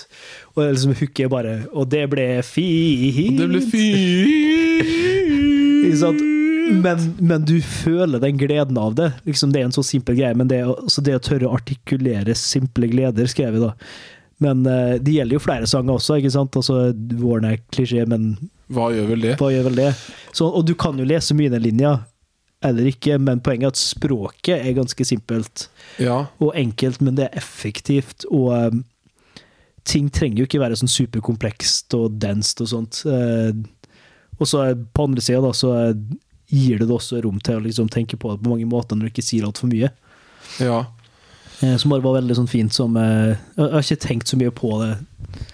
[0.56, 3.40] Og liksom hooket er bare Og det ble fint!
[3.42, 4.92] Det ble fint!
[6.72, 9.10] Men, men du føler den gleden av det.
[9.28, 11.56] Liksom, det er en så simpel greie, men det, å- altså det å tørre å
[11.58, 13.74] artikulere simple gleder, skrev vi da.
[14.42, 16.56] Men eh, det gjelder jo flere sanger også, ikke sant?
[16.58, 16.78] Altså,
[17.20, 18.32] Våren er klisjé, men
[18.74, 19.36] Hva gjør vel det?
[19.42, 19.90] hva gjør vel det?
[20.34, 21.98] Så, og du kan jo lese mye i den linja,
[22.64, 25.68] eller ikke, men poenget er at språket er ganske simpelt
[26.00, 26.28] Ja.
[26.40, 28.84] og enkelt, men det er effektivt, og um,
[29.84, 33.02] ting trenger jo ikke være sånn superkomplekst og denst og sånt.
[33.06, 33.50] Uh,
[34.40, 35.74] og så på andre sida, da, så
[36.52, 39.08] gir det det også rom til å liksom tenke på det på mange måter når
[39.08, 39.92] du ikke sier altfor mye.
[40.60, 40.82] ja.
[41.62, 44.50] Eh, som bare var veldig sånn fint som eh, Jeg har ikke tenkt så mye
[44.50, 44.96] på det.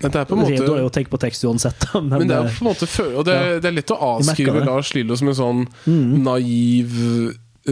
[0.01, 2.27] Men det er på en Redo er jo måte tenke på tekst uansett, men, Men
[2.29, 2.87] det er på en måte
[3.17, 3.59] Og det, Ja.
[3.59, 4.65] det er lett å avskrive.
[4.65, 6.17] Lars Lillo som en sånn mm.
[6.23, 6.97] naiv,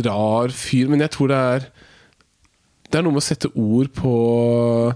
[0.06, 1.68] rar fyr, men jeg tror det er
[2.92, 4.12] Det er noe med å sette ord på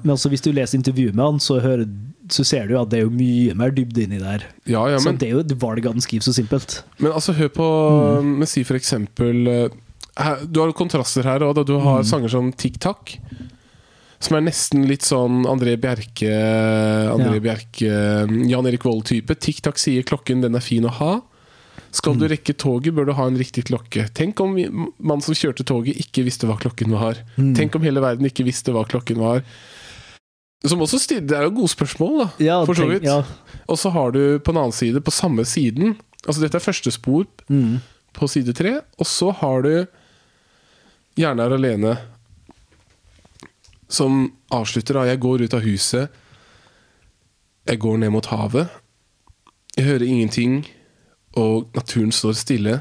[0.04, 1.86] Men altså, hvis du leser intervjuet med han, så, hører,
[2.32, 4.46] så ser du at det er jo mye mer dybde inni der.
[4.70, 6.82] Ja, ja, så det er jo et valg han skriver så simpelt.
[7.00, 7.70] men altså, hør på
[8.24, 8.34] Mm.
[8.40, 9.70] Men si for eksempel eh,
[10.20, 11.64] her, Du har kontraster her òg.
[11.66, 12.06] Du har Mm.
[12.06, 13.18] sanger som Tic Tac.
[14.20, 16.28] Som er nesten litt sånn André Bjerke
[17.14, 17.44] André Ja.
[17.46, 19.36] Bjerke Jan Erik Vold-type.
[19.40, 21.22] Tikk takk sier klokken, den er fin å ha.
[21.92, 22.20] Skal Mm.
[22.20, 24.10] du rekke toget, bør du ha en riktig klokke.
[24.14, 24.54] Tenk om
[25.00, 27.16] mannen som kjørte toget, ikke visste hva klokken var.
[27.38, 27.56] Mm.
[27.56, 29.42] Tenk om hele verden ikke visste hva klokken var.
[30.66, 32.30] Som også stiller, Det er jo gode spørsmål, da.
[32.44, 33.04] Ja, for så vidt.
[33.04, 33.24] Ja.
[33.70, 35.96] Og så har du på en annen side, på samme siden
[36.28, 37.80] Altså Dette er første spor Mm.
[38.14, 38.82] på side tre.
[39.00, 39.88] Og så har du
[41.18, 41.98] Gjerne er alene,
[43.90, 46.10] som avslutter da Jeg går ut av huset.
[47.70, 48.70] Jeg går ned mot havet.
[49.78, 50.64] Jeg hører ingenting,
[51.38, 52.80] og naturen står stille.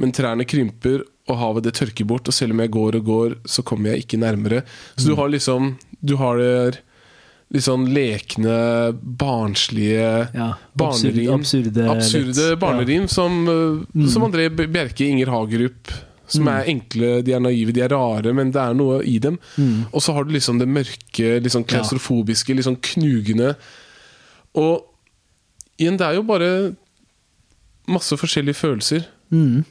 [0.00, 2.28] Men trærne krymper, og havet det tørker bort.
[2.28, 4.62] Og selv om jeg går og går, så kommer jeg ikke nærmere.
[4.96, 6.80] Så du har liksom Du har det
[7.54, 10.48] litt sånn lekne, barnslige ja.
[10.76, 11.30] Barnerim.
[11.38, 14.08] Absurde, absurde absurde barnerim som, uh, Mm.
[14.08, 15.88] som André Bjerke, Inger Hagerup.
[16.34, 16.52] Som Mm.
[16.54, 19.38] er enkle, de er naive, de er rare, men det er noe i dem.
[19.56, 19.86] Mm.
[19.92, 23.54] Og så har du liksom det mørke, sånn klaustrofobiske, sånn knugende.
[24.54, 24.84] Og
[25.78, 26.50] igjen, det er jo bare
[27.88, 29.04] masse forskjellige følelser.
[29.30, 29.64] Mm.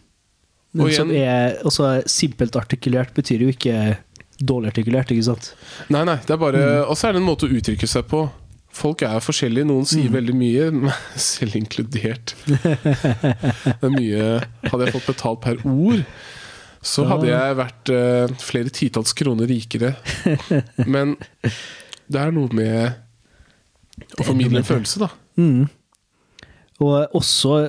[0.74, 3.98] Men Og som er også simpelt artikulert, betyr jo ikke
[4.42, 5.52] dårlig artikulert, ikke sant?
[5.94, 6.90] Nei, nei, det er bare Mm.
[6.90, 8.30] Og så er det en måte å uttrykke seg på.
[8.74, 9.68] Folk er forskjellige.
[9.70, 10.14] Noen sier Mm.
[10.18, 12.34] veldig mye, selv inkludert.
[12.48, 16.04] Det er mye Hadde jeg fått betalt per ord,
[16.84, 19.94] så hadde jeg vært uh, flere titalls kroner rikere.
[20.94, 21.16] Men
[22.12, 25.10] det er noe med å formidle en følelse, da.
[25.40, 25.66] Mm.
[26.84, 27.64] Og også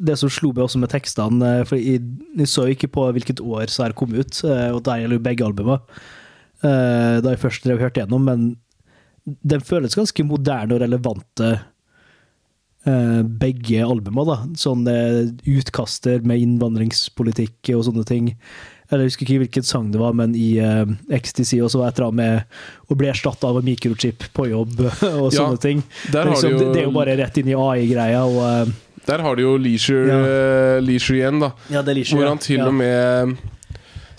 [0.00, 2.02] det som slo meg også med tekstene, for jeg,
[2.38, 5.26] jeg så ikke på hvilket år så her kom ut, eh, og der gjelder jo
[5.26, 6.00] begge albumene,
[6.64, 8.46] eh, da jeg først drev hørte gjennom, men
[9.26, 11.66] den føles ganske moderne og relevante, eh,
[12.84, 14.36] begge albumene, da.
[14.56, 14.94] Sånne
[15.44, 18.30] utkaster med innvandringspolitikk og sånne ting.
[18.90, 20.82] Eller jeg husker ikke hvilken sang det var, men i uh,
[21.14, 24.80] Ecstasy og så et eller annet med å bli erstatta av en mikrochip på jobb
[24.88, 25.84] og Ja, sånne ting.
[26.10, 28.24] Det, liksom, de det, er jo jo, bare rett inn i AI-greia.
[28.26, 28.72] og eh,
[29.06, 30.18] der har de jo leisure, Ja.
[30.26, 31.52] eh, leisure igjen, da.
[31.72, 33.38] Ja, det liker Hvor han til og med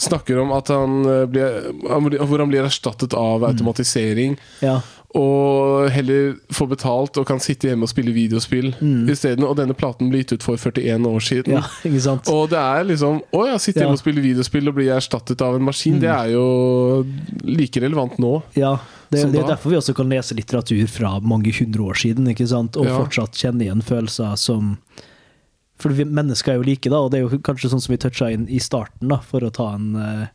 [0.02, 4.40] snakker om at han eh, blir, Hvor han blir erstattet av automatisering.
[4.64, 4.80] Ja.
[5.18, 9.10] Og heller får betalt og kan sitte hjemme og spille videospill Mm.
[9.12, 9.44] isteden.
[9.44, 11.52] Og denne platen ble gitt ut for 41 år siden.
[11.58, 12.30] ja, ikke sant?
[12.32, 14.00] Og det er liksom Å ja, sitte hjemme Ja.
[14.00, 15.96] og spille videospill og bli erstattet av en maskin.
[15.96, 16.00] Mm.
[16.00, 17.06] Det er jo
[17.44, 18.42] like relevant nå.
[18.56, 18.78] Ja,
[19.12, 22.48] det, det er derfor vi også kan lese litteratur fra mange hundre år siden, ikke
[22.48, 22.78] sant?
[22.78, 22.98] og Ja.
[23.04, 24.78] fortsatt kjenne igjen følelser som
[25.82, 27.98] For vi mennesker er jo like, da, og det er jo kanskje sånn som vi
[27.98, 30.28] toucha inn i starten, da, for å ta en uh,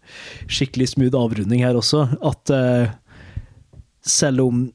[0.48, 2.88] skikkelig smooth avrunding her også, at eh,
[4.06, 4.66] selv om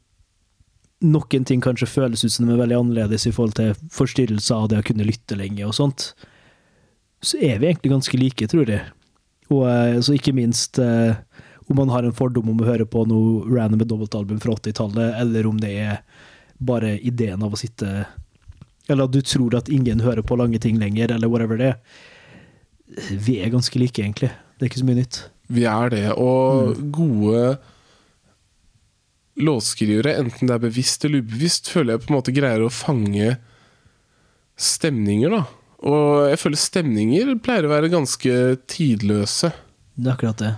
[1.02, 4.70] noen ting kanskje føles ut som de er veldig annerledes i forhold til forstyrrelser av
[4.70, 6.12] det å kunne lytte lenge og sånt,
[7.26, 8.84] så er vi egentlig ganske like, tror jeg.
[9.52, 11.18] Og eh, så ikke minst eh,
[11.72, 15.50] om man har en fordom om å høre på noe random dobbeltalbum fra 80-tallet, eller
[15.50, 16.02] om det er
[16.62, 18.06] bare ideen av å sitte
[18.86, 21.78] Eller at du tror at ingen hører på lange ting lenger, eller whatever det er.
[23.24, 24.32] Vi er ganske like, egentlig.
[24.58, 25.20] Det er ikke så mye nytt.
[25.48, 26.06] Vi er det.
[26.20, 27.58] Og gode
[29.40, 33.36] låtskrivere, enten det er bevisst eller ubevisst, føler jeg på en måte greier å fange
[34.60, 35.46] stemninger, da.
[35.88, 38.36] Og jeg føler stemninger pleier å være ganske
[38.70, 39.50] tidløse.
[39.96, 40.52] Det er akkurat det.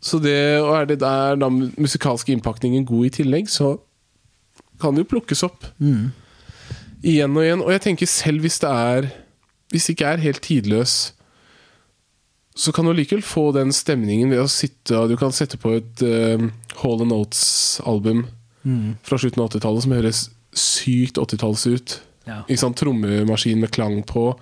[0.00, 3.74] Så det, og er det der da musikalske innpakningen god i tillegg, så
[4.80, 5.66] kan det jo plukkes opp.
[5.76, 6.08] Mm.
[7.04, 7.64] Igjen og igjen.
[7.66, 9.10] Og jeg tenker selv hvis det er
[9.70, 10.92] Hvis det ikke er helt tidløs,
[12.56, 16.02] så kan du likevel få den stemningen ved å sitte Du kan sette på et
[16.02, 16.48] uh,
[16.82, 18.26] Hall Notes-album
[18.60, 18.96] Mm.
[19.02, 20.18] fra slutten av 80-tallet som høres
[20.52, 21.94] sykt 80-talls ut.
[22.28, 22.42] Ja.
[22.44, 22.76] Ikke sant?
[22.76, 24.34] Trommemaskin med klang på,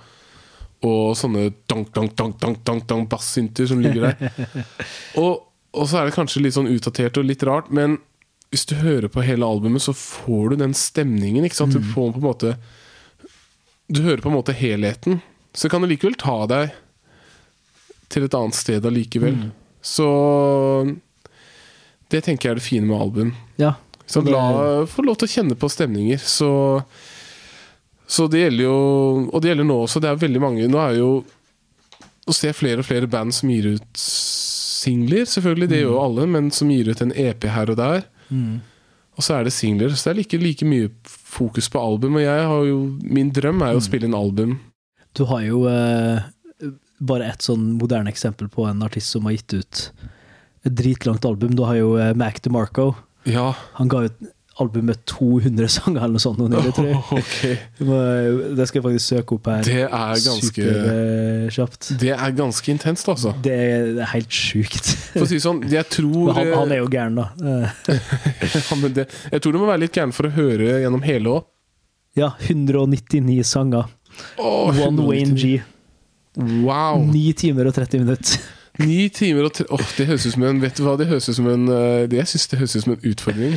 [0.83, 4.51] og sånne dank, dank, dank, dank, dank, donk bassynter som ligger der.
[5.23, 8.01] og, og så er det kanskje litt sånn utdatert og litt rart, men
[8.51, 11.47] hvis du hører på hele albumet, så får du den stemningen.
[11.47, 11.79] Ikke sant?
[11.79, 12.57] Du får på en måte
[13.87, 15.21] Du hører på en måte helheten.
[15.55, 16.75] Så kan det likevel ta deg
[18.09, 19.37] til et annet sted allikevel.
[19.85, 20.09] Så
[22.09, 23.37] det tenker jeg er det fine med album.
[23.61, 23.75] ja.
[24.09, 26.21] Så la, få lov til å kjenne på stemninger.
[26.25, 26.49] Så,
[28.09, 28.79] så det gjelder jo
[29.29, 30.01] Og det gjelder nå også.
[30.01, 31.11] Det er veldig mange Nå er jo
[32.29, 35.25] å se flere og flere band som gir ut singler.
[35.29, 38.03] Selvfølgelig, det gjør jo alle, men som gir ut en EP her og der.
[38.29, 38.59] Mm.
[39.17, 39.93] Og så er det singler.
[39.93, 42.19] Så det er like, like mye fokus på album.
[42.21, 44.59] Og jeg har jo Min drøm er jo å spille en album.
[45.17, 46.29] Du har jo eh,
[47.01, 49.85] bare ett sånn moderne eksempel på en artist som har gitt ut
[50.67, 51.55] et dritlangt album.
[51.55, 52.91] Du har jo eh, Mac DeMarco.
[53.29, 53.53] Ja.
[53.79, 54.17] Han ga ut
[54.59, 56.41] album med 200 sanger eller noe sånt.
[56.43, 56.97] Noe nylig, tror jeg.
[56.99, 57.21] Oh,
[57.79, 59.63] Det Det skal jeg faktisk søke opp her.
[59.69, 61.91] Det er ganske Superkjapt.
[62.03, 63.35] Det er ganske intenst, altså.
[63.45, 64.91] Det, er- det er helt sjukt.
[65.13, 67.29] For å si sånn, jeg tror han, han er jo gæren, da.
[67.39, 67.95] Eh,
[68.59, 71.47] Ja, det, Jeg tror du må være litt gæren for å høre gjennom hele òg.
[72.19, 73.87] Ja, 199 sanger.
[74.43, 75.61] One Wayne G.
[76.39, 77.03] Wow!
[77.11, 78.39] 9 timer og 30 minutter.
[78.79, 79.65] 9 timer og tre...
[79.75, 82.05] oh, det høres ut som en Vet du hva, det høres ut som en eh,
[82.07, 83.57] det, Jeg syns det høres ut som en utfordring.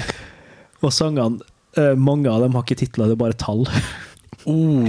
[0.81, 1.43] Og sangene,
[1.77, 3.67] eh, mange av dem har ikke titler, det er bare tall.
[4.49, 4.87] Oh.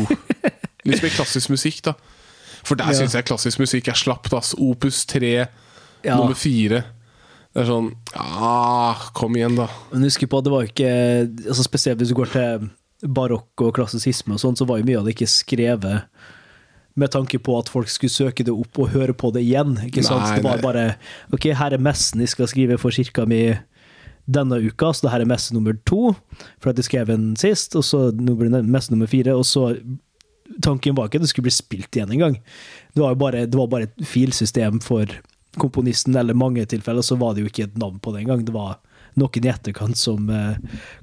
[0.88, 1.92] Litt mer klassisk musikk, da.
[2.64, 3.02] For der Ja.
[3.02, 4.54] syns jeg klassisk musikk er slapt, ass.
[4.56, 5.32] Opus 3,
[6.06, 6.14] Ja.
[6.16, 6.78] nummer 4.
[7.52, 9.66] Det er sånn Ja, kom igjen, da.
[9.92, 10.88] Men husk på at det var ikke
[11.44, 12.70] altså Spesielt hvis du går til
[13.04, 16.08] barokk og klassisisme, og sånn, så var jo mye av det ikke skrevet
[16.94, 19.76] med tanke på at folk skulle søke det opp og høre på det igjen.
[19.86, 20.26] Ikke sant?
[20.26, 20.86] Nei, det var bare
[21.32, 23.44] Ok, her er messen jeg skal skrive for kirka mi
[24.30, 26.12] denne uka, så det her er messe nummer to,
[26.62, 29.46] for at jeg skrev den sist, og så nå blir det messe nummer fire, og
[29.48, 29.72] så
[30.60, 32.34] Tanken var ikke at det skulle bli spilt igjen engang.
[32.92, 35.08] Det var bare, det var bare et filsystem for
[35.56, 38.42] komponisten, eller mange tilfeller så var det jo ikke et navn på det engang.
[38.44, 38.74] Det var
[39.16, 40.58] noen i etterkant som eh,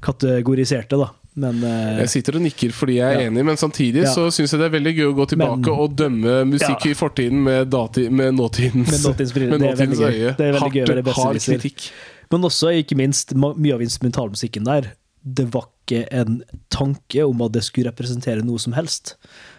[0.05, 1.09] kategoriserte, da.
[1.39, 3.29] Men uh, Jeg sitter og nikker fordi jeg er Ja.
[3.29, 4.11] enig, men samtidig Ja.
[4.13, 6.91] så syns jeg det er veldig gøy å gå tilbake Men- og dømme musikk Ja.
[6.91, 10.35] i fortiden med, dati, med nåtidens, Med nåtidens med nåtidens øye.
[10.37, 11.91] Det er gøy Hardt, hard kritikk.
[12.31, 14.91] Men også, ikke minst, mye av instrumentalmusikken der.
[15.25, 19.15] Det var ikke en tanke om at det skulle representere noe som helst.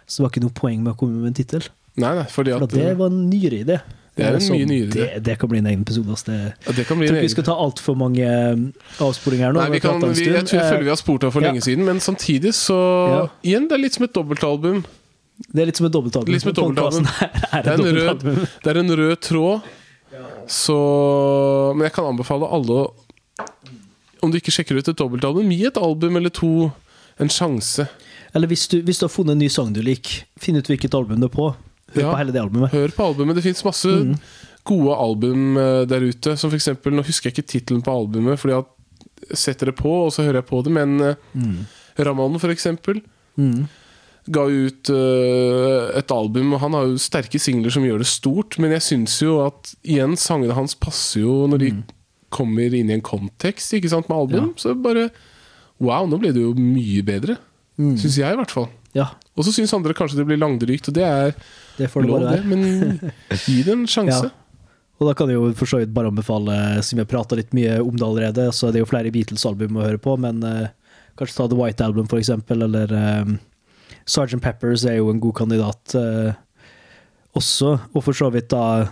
[0.07, 1.67] Så det var ikke noe poeng med å komme med en tittel.
[1.97, 3.81] Nei, nei, fordi For at at det var en nyere idé.
[4.21, 4.93] Det er en Sånn, mye nyere.
[4.95, 6.13] Det, det kan bli en egen episode.
[6.15, 6.31] Altså.
[6.31, 8.63] Det, ja, det kan bli jeg tror ikke vi skal ta altfor mange eh,
[9.07, 9.63] avsporinger her nå.
[9.65, 11.51] Nei, vi kan, vi, jeg tror jeg føler vi har spurt av for ja.
[11.53, 12.79] lenge siden, men samtidig så
[13.47, 14.83] Igjen, det er litt som et dobbeltalbum.
[14.85, 14.97] Eh,
[15.51, 16.33] Det er litt som et dobbeltalbum.
[16.35, 17.07] Litt som et dobbeltalbum.
[17.51, 18.27] Er Det er en rød,
[18.65, 19.71] det er en rød tråd.
[20.51, 20.77] Så
[21.77, 22.89] Men jeg kan anbefale alle
[24.21, 26.71] Om du ikke sjekker ut et dobbeltalbum, gi et album eller to
[27.21, 27.87] en sjanse.
[28.35, 30.95] Eller hvis du, hvis du har funnet en ny sang du liker, finn ut hvilket
[30.97, 31.51] album du er på.
[31.95, 32.11] Hør Ja.
[32.13, 32.71] på hele det albumet.
[32.73, 33.35] Hør på albumet.
[33.37, 34.15] Det fins masse Mm.
[34.65, 36.37] gode album eh, der ute.
[36.39, 39.91] Som for eksempel, Nå husker jeg ikke tittelen på albumet, Fordi jeg setter det på,
[40.07, 40.73] og så hører jeg på det.
[40.73, 41.67] Men eh, Mm.
[41.99, 43.03] Raman, for eksempel,
[43.39, 43.69] Mm.
[44.31, 46.53] ga jo ut uh, et album.
[46.55, 49.75] Og han har jo sterke singler som gjør det stort, men jeg syns jo at
[49.85, 51.85] igjen, sangene hans passer jo når de Mm.
[52.31, 54.55] kommer inn i en kontekst ikke sant, med album.
[54.57, 55.11] Så bare
[55.81, 57.39] Wow, nå ble det jo mye bedre.
[57.79, 57.97] Mm.
[57.97, 58.69] Syns jeg, i hvert fall.
[58.95, 59.07] Ja,
[59.41, 61.33] Og så syns andre kanskje det blir langdrygt, og det er
[61.79, 62.43] det får du lov, det.
[62.45, 62.63] Men
[63.47, 64.29] gi det en sjanse.
[64.29, 64.37] Ja.
[65.01, 67.55] Og da kan jeg jo for så vidt bare anbefale, siden vi har prata litt
[67.57, 70.69] mye om det allerede, så det er jo flere Beatles-album å høre på, men uh,
[71.17, 72.93] kanskje ta The White Album, for eksempel, eller
[73.25, 73.39] um,
[74.05, 74.43] Sgt.
[74.45, 76.37] Peppers er jo en god kandidat uh,
[77.39, 77.79] også.
[77.95, 78.91] Og for så vidt da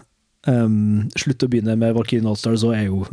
[0.49, 3.05] um, Slutt å begynne med Valkyrien Allstars, så er jo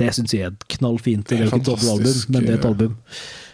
[0.00, 1.28] det syns jeg er et knallfint.
[1.28, 2.96] Det er jo ikke et dobbeltalbum, men det er et album.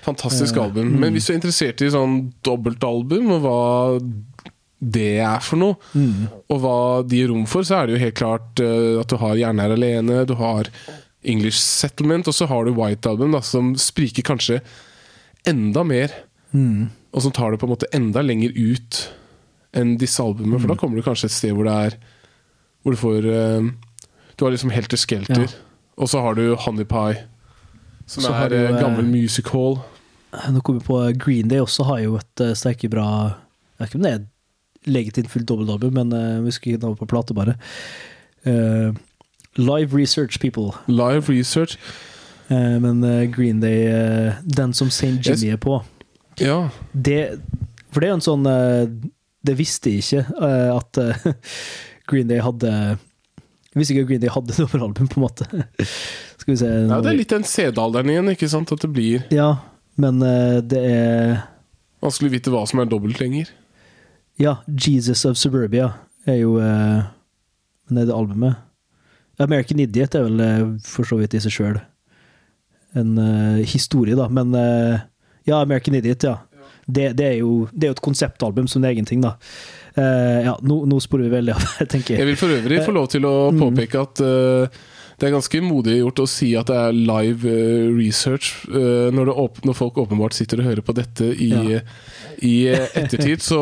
[0.03, 0.89] Fantastisk Eh, album.
[0.95, 1.01] mm.
[1.01, 4.01] Men hvis du er interessert i sånn dobbeltalbum, og hva
[4.81, 5.77] det er for noe,
[6.49, 6.77] og hva
[7.07, 9.61] de gir rom for, så er det jo helt klart uh, at du har 'Gjerne
[9.67, 10.71] er alene', du har
[11.23, 14.63] English Settlement, og så har du White Album, da, som spriker kanskje
[15.45, 16.09] enda mer,
[17.13, 19.11] og som tar det på en måte enda lenger ut
[19.77, 21.99] enn disse albumene, for da kommer du kanskje et sted hvor det er
[22.83, 23.69] Hvor du får uh,
[24.37, 25.47] Du har liksom Helter Skelter, Ja.
[25.99, 27.21] og så har du Honey Pie,
[28.11, 29.79] som Så er jo, eh, eh, gammel music hall.
[30.51, 33.99] Nå kommer vi på Green Day også har jo et sterke bra Jeg vet ikke
[34.01, 34.27] om det er
[34.91, 37.55] legitimt fullt dobbeltalbum, men uh, vi skulle ikke navnet på plate, bare.
[38.47, 38.95] Uh,
[39.61, 40.71] live Research People.
[40.89, 41.75] Live Research.
[42.51, 45.19] Uh, men eh, Green Day, eh, den som St.
[45.23, 45.83] Jimmy er på
[46.41, 46.71] Ja.
[46.95, 47.39] det,
[47.93, 48.89] For det er jo en sånn eh,
[49.47, 51.29] Det visste jeg ikke, eh, at eh,
[52.11, 55.47] Green Day hadde Jeg visste ikke at Green Day hadde dobbeltalbum, på en måte.
[56.51, 58.73] Skal vi se ja, det er litt den CD-alderen igjen, ikke sant?
[58.75, 59.53] At det blir Ja,
[60.01, 61.37] men uh, det er
[62.03, 63.53] vanskelig å vite hva som er dobbelt lenger.
[64.41, 65.93] Ja, Jesus of Suburbia
[66.27, 67.07] er jo uh,
[67.87, 68.67] Men er det albumet?
[69.41, 71.81] American Idiot er vel uh, for så vidt i seg sjøl
[72.99, 74.29] en uh, historie, da.
[74.29, 75.01] Men eh,
[75.47, 76.39] ja, American Idiot, ja.
[76.87, 79.37] Det, det, er jo, det er jo et konseptalbum som en egen ting, da.
[79.95, 82.19] Eh, ja, nå, nå sporer vi veldig av, jeg tenker.
[82.19, 84.81] Jeg vil for øvrig få lov til å påpeke at eh,
[85.21, 89.29] det er ganske modig gjort å si at det er live eh, research eh, når,
[89.37, 91.81] åp når folk åpenbart sitter og hører på dette i, Ja.
[92.41, 93.43] i eh, ettertid.
[93.45, 93.59] Så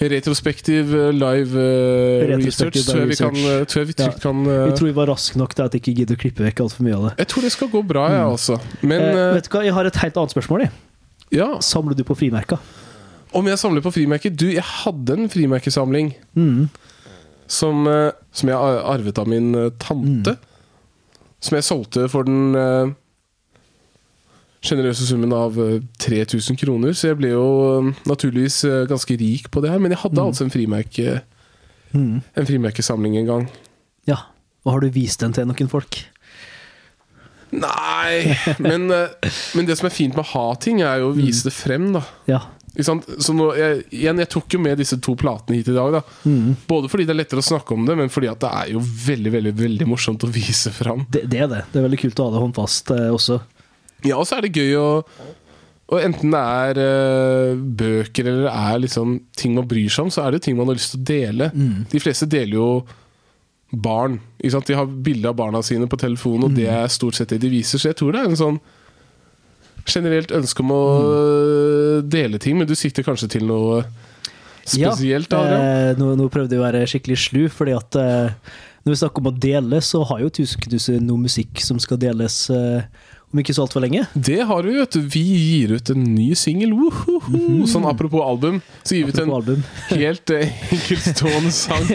[0.00, 1.64] retrospektiv live
[2.32, 4.22] Retrospektiv research tror jeg vi, kan, tror jeg vi trygt Ja.
[4.24, 6.46] kan eh, Vi tror vi var raske nok til at jeg ikke gidder å klippe
[6.46, 7.12] vekk altfor mye av det.
[7.22, 8.56] Jeg tror det skal gå bra, jeg, altså.
[8.82, 10.64] Men eh, vet du hva, jeg har et helt annet spørsmål.
[10.66, 10.72] Jeg.
[11.38, 12.58] ja, Samler du på frimerka?
[13.32, 16.66] om jeg samler på frimerker Du, jeg hadde en frimerkesamling Mm.
[17.48, 17.86] som,
[18.32, 20.34] som jeg ar- arvet av min tante.
[20.34, 20.34] tante.
[21.42, 22.92] Som jeg solgte for den eh,
[24.62, 26.94] sjenerøse summen av eh, 3000 kroner.
[26.94, 27.46] Så jeg ble jo
[27.80, 29.82] eh, naturligvis eh, ganske rik på det her.
[29.82, 31.20] Men jeg hadde altså en, frimerke,
[31.92, 32.22] Mm.
[32.40, 33.42] en frimerkesamling en gang.
[34.08, 34.16] Ja.
[34.64, 35.98] Og har du vist den til noen folk?
[37.52, 38.32] Nei,
[38.64, 39.10] men, eh,
[39.58, 41.90] men det som er fint med å ha ting, er jo å vise det frem,
[41.92, 42.00] da.
[42.30, 42.38] Ja.
[42.72, 45.98] Så nå, jeg, igjen, jeg tok jo med disse to platene hit i dag.
[45.98, 46.54] da Mm.
[46.68, 48.80] Både fordi det er lettere å snakke om det, men fordi at det er jo
[48.80, 51.04] veldig veldig, veldig morsomt å vise fram.
[51.10, 51.62] Det, det er det.
[51.72, 53.38] Det er veldig kult å ha det håndfast eh, også.
[54.06, 54.88] Ja, og så er det gøy å
[55.92, 60.12] og Enten det er eh, bøker eller det er liksom ting man bryr seg om,
[60.14, 61.50] så er det ting man har lyst til å dele.
[61.92, 62.68] De fleste deler jo
[63.72, 64.16] barn.
[64.40, 64.70] Ikke sant?
[64.70, 67.50] De har bilde av barna sine på telefonen, og det er stort sett det de
[67.52, 67.80] viser.
[67.80, 68.58] Så jeg tror det er en sånn
[69.88, 70.82] generelt ønske om å
[72.02, 73.82] dele ting, men du sikter kanskje til noe
[74.62, 75.32] spesielt?
[75.32, 78.52] ja, da, eh, nå, nå prøvde jeg å være skikkelig slu, fordi at eh,
[78.82, 82.44] når vi snakker om å dele, så har jo Tusenknuser noe musikk som skal deles
[82.50, 82.82] eh,
[83.32, 84.02] om ikke så altfor lenge.
[84.12, 85.04] Det har vi, vet du.
[85.14, 86.74] Vi gir ut en ny singel.
[86.76, 87.20] Wohoho!
[87.70, 89.62] Sånn apropos album, så gir vi ut en
[90.02, 91.86] helt eh, enkeltstående sang.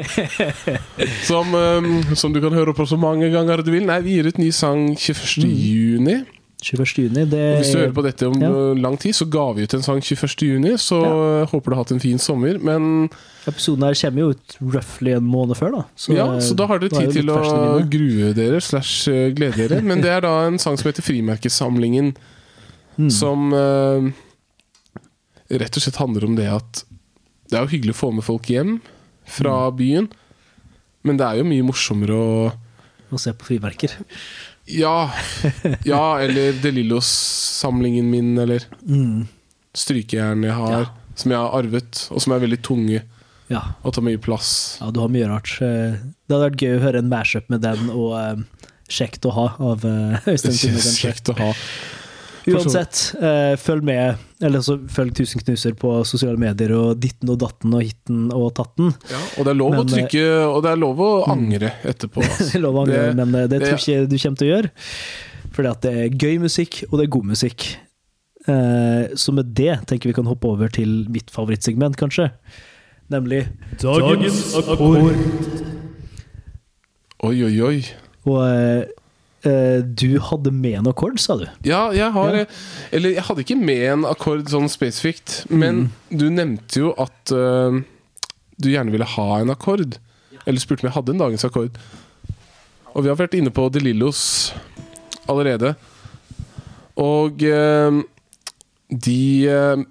[1.28, 3.86] Som, um, som du kan høre på så mange ganger du vil.
[3.86, 5.46] Nei, vi gir ut ny sang 21.
[5.46, 6.18] juni.
[6.62, 7.03] 21.
[7.03, 7.24] juni.
[7.30, 8.49] Det hvis du hører på dette om ja.
[8.82, 10.41] lang tid, så ga vi ut en sang 21.
[10.47, 10.72] juni.
[10.82, 11.45] Så Ja.
[11.51, 12.58] håper du har hatt en fin sommer.
[12.60, 13.10] Men
[13.47, 15.84] Episoden her kommer jo ut roughly en måned før, da.
[16.14, 19.82] ja, så da har dere er tid til å grue dere slash eh, glede dere.
[19.89, 22.16] Men det er da en sang som heter Frimerkesamlingen.
[22.97, 23.12] Mm.
[23.14, 24.10] Som uh,
[25.53, 26.84] rett og slett handler om det at
[27.47, 28.80] det er jo hyggelig å få med folk hjem
[29.28, 29.78] fra Mm.
[29.78, 30.08] byen,
[31.03, 32.51] men det er jo mye morsommere å
[33.14, 33.93] Å se på frimerker.
[34.68, 35.11] Ja,
[35.88, 39.28] ja eller De Lillos-samlingen min, eller Mm.
[39.74, 40.86] strykejern jeg har, Ja.
[41.15, 43.01] som jeg har arvet, og som er veldig tunge
[43.49, 43.61] Ja.
[43.84, 44.78] og tar mye plass.
[44.82, 45.53] ja, du har mye rart.
[45.61, 45.95] Eh,
[46.28, 48.36] Det hadde vært gøy å høre en mashup med den og uh,
[48.89, 51.53] Kjekt å ha av uh, Øystein Kjekt å ha.
[52.47, 57.74] Uansett, uh, følg med, eller så følg Tusenknuser på sosiale medier og ditten og datten
[57.74, 58.92] og hitten og tatten.
[59.10, 62.22] Ja, og det er lov Men, å trykke, og det er lov å angre etterpå.
[62.22, 62.52] Det Altså.
[62.60, 64.54] er lov å angre, Det- men eh, det tror jeg ikke du kommer til å
[64.54, 64.72] gjøre.
[65.58, 67.68] Fordi at det er gøy musikk, og det er god musikk.
[68.48, 72.30] Eh, så med det tenker vi kan hoppe over til mitt favorittsegment, kanskje.
[73.10, 73.46] Nemlig
[73.82, 75.16] Dagens akkord.
[77.26, 77.78] Oi, oi, oi.
[78.28, 78.86] Og eh, eh,
[79.98, 81.45] du hadde med en akkord, sa du?
[81.68, 82.41] Ja, jeg har Ja.
[82.45, 82.45] eh,
[82.91, 86.18] Eller jeg hadde ikke med en akkord sånn spesifikt, men Mm.
[86.20, 87.80] du nevnte jo at uh,
[88.60, 89.98] du gjerne ville ha en akkord.
[90.45, 91.76] Eller spurte om jeg hadde en dagens akkord.
[92.95, 94.54] Og vi har vært inne på De Lillos
[95.28, 95.76] allerede.
[96.98, 98.02] Og uh,
[98.89, 99.20] de
[99.52, 99.84] uh,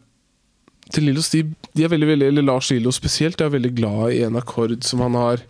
[0.95, 1.43] De Lillos de,
[1.75, 5.01] de er veldig, veldig Eller Lars Lillo spesielt er veldig glad i en akkord som
[5.05, 5.43] han har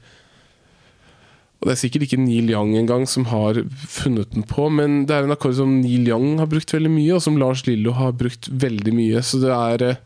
[1.57, 3.57] og Det er sikkert ikke Neil Young engang som har
[3.89, 7.15] funnet den på, men det er en akkord som Neil Young har brukt veldig mye,
[7.17, 9.23] og som Lars Lillo har brukt veldig mye.
[9.25, 9.97] Så det er, eh,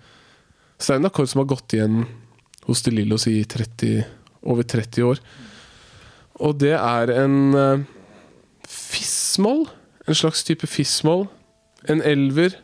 [0.79, 2.05] så det er en akkord som har gått igjen
[2.69, 4.05] hos De Lillos i 30,
[4.47, 5.23] over 30 år.
[6.41, 7.83] Og det er en uh,
[8.65, 9.67] fissmoll.
[10.07, 11.27] En slags type fissmoll.
[11.91, 12.55] En elver.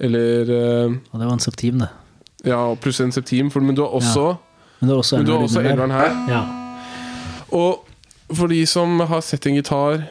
[0.00, 1.90] Eller Og det var en septim, det.
[2.48, 3.52] Ja, pluss en septim.
[3.52, 4.38] For, men du har også,
[4.80, 6.16] Men også men du har også elveren her.
[6.32, 6.42] Ja.
[7.52, 7.86] Og
[8.36, 10.04] for de som har sett en gitar,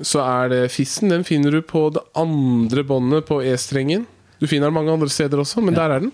[0.00, 1.10] så er det fissen.
[1.12, 4.06] Den finner du på det andre båndet på E-strengen.
[4.40, 5.80] Du finner den mange andre steder også, men Ja.
[5.88, 6.12] der er den.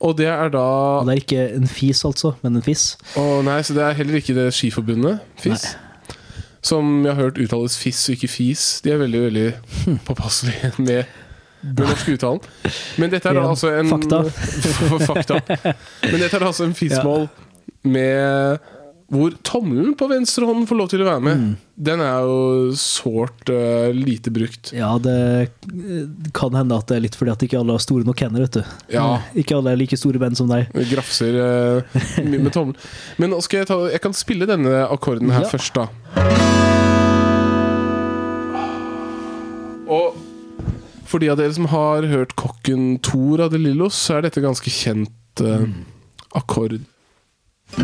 [0.00, 0.58] Og det er da
[1.02, 2.96] Og det er ikke en fis, altså, men en fiss.
[3.16, 5.74] Å nei, så det er heller ikke det Skiforbundet, FIS.
[6.62, 8.80] Som jeg har hørt uttales fiss og ikke fis.
[8.84, 11.04] De er veldig veldig påpasselige med
[11.62, 12.40] den norske uttalen.
[12.96, 14.22] Men dette er da altså en fakta.
[15.10, 15.40] fakta.
[16.06, 17.28] Men dette er altså en fissmål
[17.90, 18.74] med
[19.08, 21.38] hvor tommelen på venstre hånd får lov til å være med.
[21.40, 21.52] Mm.
[21.88, 24.68] Den er jo sårt uh, lite brukt.
[24.76, 25.14] Ja, det
[25.48, 26.02] eh,
[26.36, 28.58] kan hende at det er litt fordi at ikke alle har store nok hender, vet
[28.58, 28.74] du.
[28.92, 29.06] Ja.
[29.16, 30.68] Eh, Ikke alle er like store band som deg.
[30.90, 32.76] Grafser uh, mye med tommelen.
[33.16, 35.52] Men skal jeg, ta, jeg kan spille denne akkorden her Ja.
[35.56, 35.88] først, da.
[39.88, 40.20] Og
[41.08, 44.44] for de av dere som har hørt Kokken Thor av De Lillos, så er dette
[44.44, 45.64] ganske kjent uh,
[46.36, 46.82] akkord.
[47.68, 47.80] Så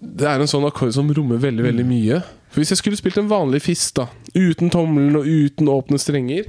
[0.00, 2.20] det er en sånn akkord som rommer veldig veldig mye.
[2.48, 4.06] For Hvis jeg skulle spilt en vanlig fist, da
[4.36, 6.46] uten tommelen og uten åpne strenger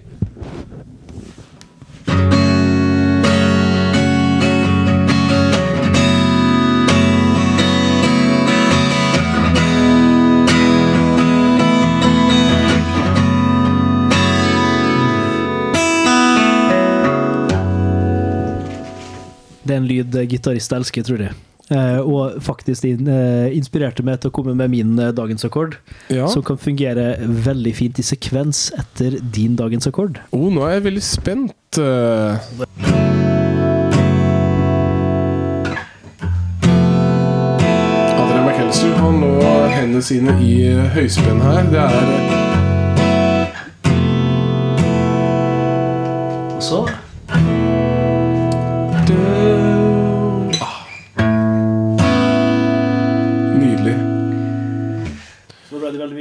[19.68, 21.36] Det er en lyd gitarister elsker, tror jeg.
[21.68, 25.76] Uh, og faktisk in, uh, inspirerte meg til å komme med min uh, dagens akkord,
[26.08, 26.30] Ja.
[26.32, 30.22] som kan fungere veldig fint i sekvens etter din dagens akkord.
[30.32, 31.82] Oh, nå er jeg veldig spent.
[38.16, 40.56] Adrian McAllister han lå hendene sine i
[40.96, 41.68] høyspenn her.
[41.72, 42.46] Det er
[46.58, 46.80] Og så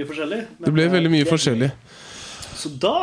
[0.07, 0.41] veldig mye forskjellig.
[0.65, 1.71] Det ble veldig mye forskjellig.
[2.57, 2.97] Så da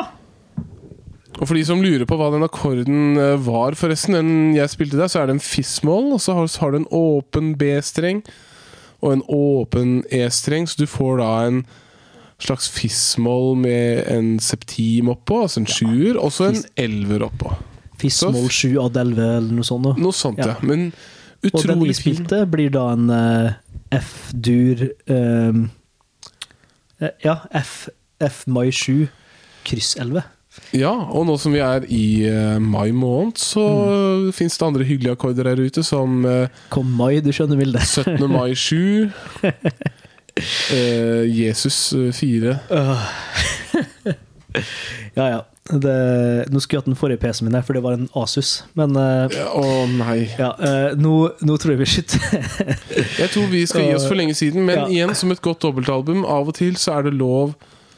[1.40, 5.00] Og for de som lurer på hva den akkorden eh, var, forresten, den jeg spilte
[5.00, 8.22] der, så er det en fissmål, og så har, så har du en åpen B-streng
[9.02, 11.64] og en åpen E-streng, så du får da en
[12.44, 17.52] slags fissmål med en septim oppå, altså en sjuer, og så en elver oppå.
[18.00, 19.88] Fissmål 7 ad 11 eller noe sånt.
[19.88, 19.94] da.
[20.02, 20.54] Noe sånt, ja.
[20.54, 20.56] Ja.
[20.66, 20.92] Men
[21.44, 23.54] Og den vi spilte, blir da en eh,
[24.00, 25.72] F-dur ehm, eh,
[27.24, 27.90] Ja, F,
[28.24, 29.08] F mai 7
[29.68, 30.24] kryss 11.
[30.78, 34.28] Ja, og nå som vi er i uh, mai måned, så Mm.
[34.38, 37.82] finnes det andre hyggelige akkorder her ute, som uh, Kom mai, du skjønner bildet.
[37.90, 38.30] 17.
[38.30, 39.10] mai 7,
[39.44, 42.58] uh, Jesus eh, 4
[45.18, 45.42] Ja, ja.
[45.64, 45.92] Det,
[46.52, 48.50] nå skulle jeg hatt den forrige PC-en min for det var en Asus.
[48.76, 50.26] Men uh, Ja, Å nei.
[50.38, 51.14] ja, uh, nå,
[51.48, 52.20] nå tror jeg vi skyter.
[53.22, 54.88] Jeg tror vi skal gi oss for lenge siden, men Ja.
[54.92, 57.54] igjen, som et godt dobbeltalbum, av og til så er det lov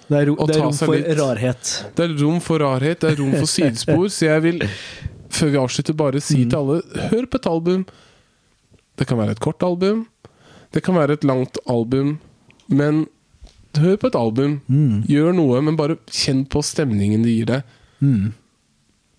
[0.05, 1.17] Det er, ro, Å det er rom seg for litt.
[1.17, 1.71] rarhet.
[1.97, 4.61] Det er rom for rarhet, det er rom for sidespor, så jeg vil,
[5.33, 6.49] før vi avslutter, bare si Mm.
[6.51, 7.85] til alle hør på et album.
[9.01, 10.05] Det kan være et kort album,
[10.71, 12.19] det kan være et langt album,
[12.69, 13.07] men
[13.81, 14.59] hør på et album.
[14.67, 15.03] Mm.
[15.09, 17.75] Gjør noe, men bare kjenn på stemningen det gir deg.
[18.03, 18.33] Mm.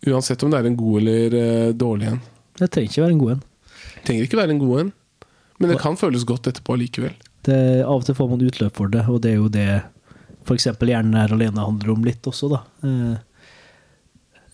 [0.07, 2.23] Uansett om det er en god eller uh, dårlig en.
[2.57, 3.45] Det trenger ikke være en god en.
[4.07, 4.93] Trenger ikke være en god en,
[5.59, 7.15] men det kan føles godt etterpå allikevel.
[7.47, 9.69] Det, av og til får man utløp for det, og det er jo det
[10.47, 10.69] f.eks.
[10.79, 12.61] Hjernen er alene handler om litt også, da.
[12.87, 13.17] Eh,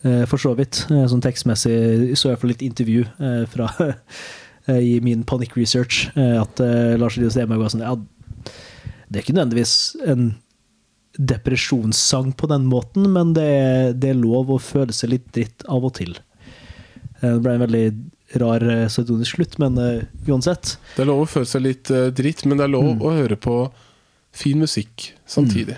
[0.09, 0.83] eh, for så vidt.
[0.89, 3.69] Eh, sånn tekstmessig så jeg for litt intervju eh, fra
[4.69, 6.63] eh, i min panic research eh, at
[6.99, 7.97] Lars Elias Lemøy var sånn Ja,
[9.13, 9.73] det er ikke nødvendigvis
[10.09, 10.31] en
[11.21, 15.65] depresjonssang på den måten, men det er, det er lov å føle seg litt dritt
[15.69, 16.15] av og til.
[17.21, 17.83] Eh, Det ble en veldig
[18.41, 20.71] rar eh, sardonisk slutt, men uh, uansett.
[20.95, 23.03] Det er lov å føle seg litt uh, dritt, men det er lov Mm.
[23.05, 23.57] å høre på
[24.33, 25.77] fin musikk samtidig.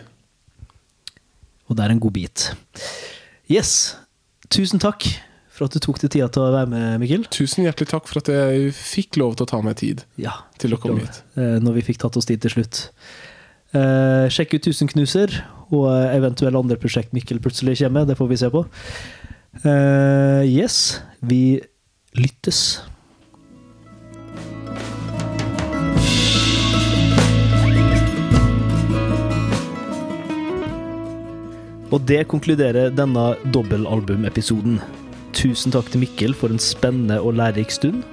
[1.67, 2.45] Og det er en god bit.
[3.51, 3.95] Yes.
[4.49, 5.03] Tusen takk
[5.55, 7.25] for at du tok deg tida til å være med, Mikkel.
[7.31, 10.75] Tusen hjertelig takk for at jeg fikk lov til å ta meg tid Ja, til
[10.75, 11.21] å komme hit.
[11.39, 12.81] eh, når vi fikk tatt oss tid til slutt.
[13.75, 15.31] Eh, sjekk ut Tusenknuser
[15.75, 18.11] og eventuelle andre prosjekt Mikkel plutselig kommer med.
[18.11, 18.65] Det får vi se på.
[19.63, 21.61] Eh, yes, vi
[22.19, 22.61] lyttes.
[31.93, 34.79] Og det konkluderer denne dobbelalbumepisoden.
[35.35, 38.05] Tusen takk til Mikkel for en spennende og lærerik stund.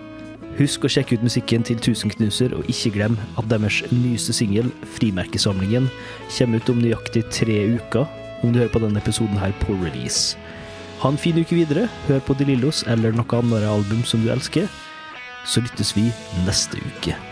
[0.58, 5.86] Husk å sjekke ut musikken til Tusenknuser, og ikke glem at deres nyeste singel, Frimerkesamlingen,
[6.34, 8.10] kommer ut om nøyaktig tre uker,
[8.42, 10.34] om du hører på denne episoden her på release.
[11.04, 14.32] Ha en fin uke videre, hør på De Lillos eller noe annet album som du
[14.34, 14.66] elsker,
[15.46, 16.10] så lyttes vi
[16.42, 17.31] neste uke.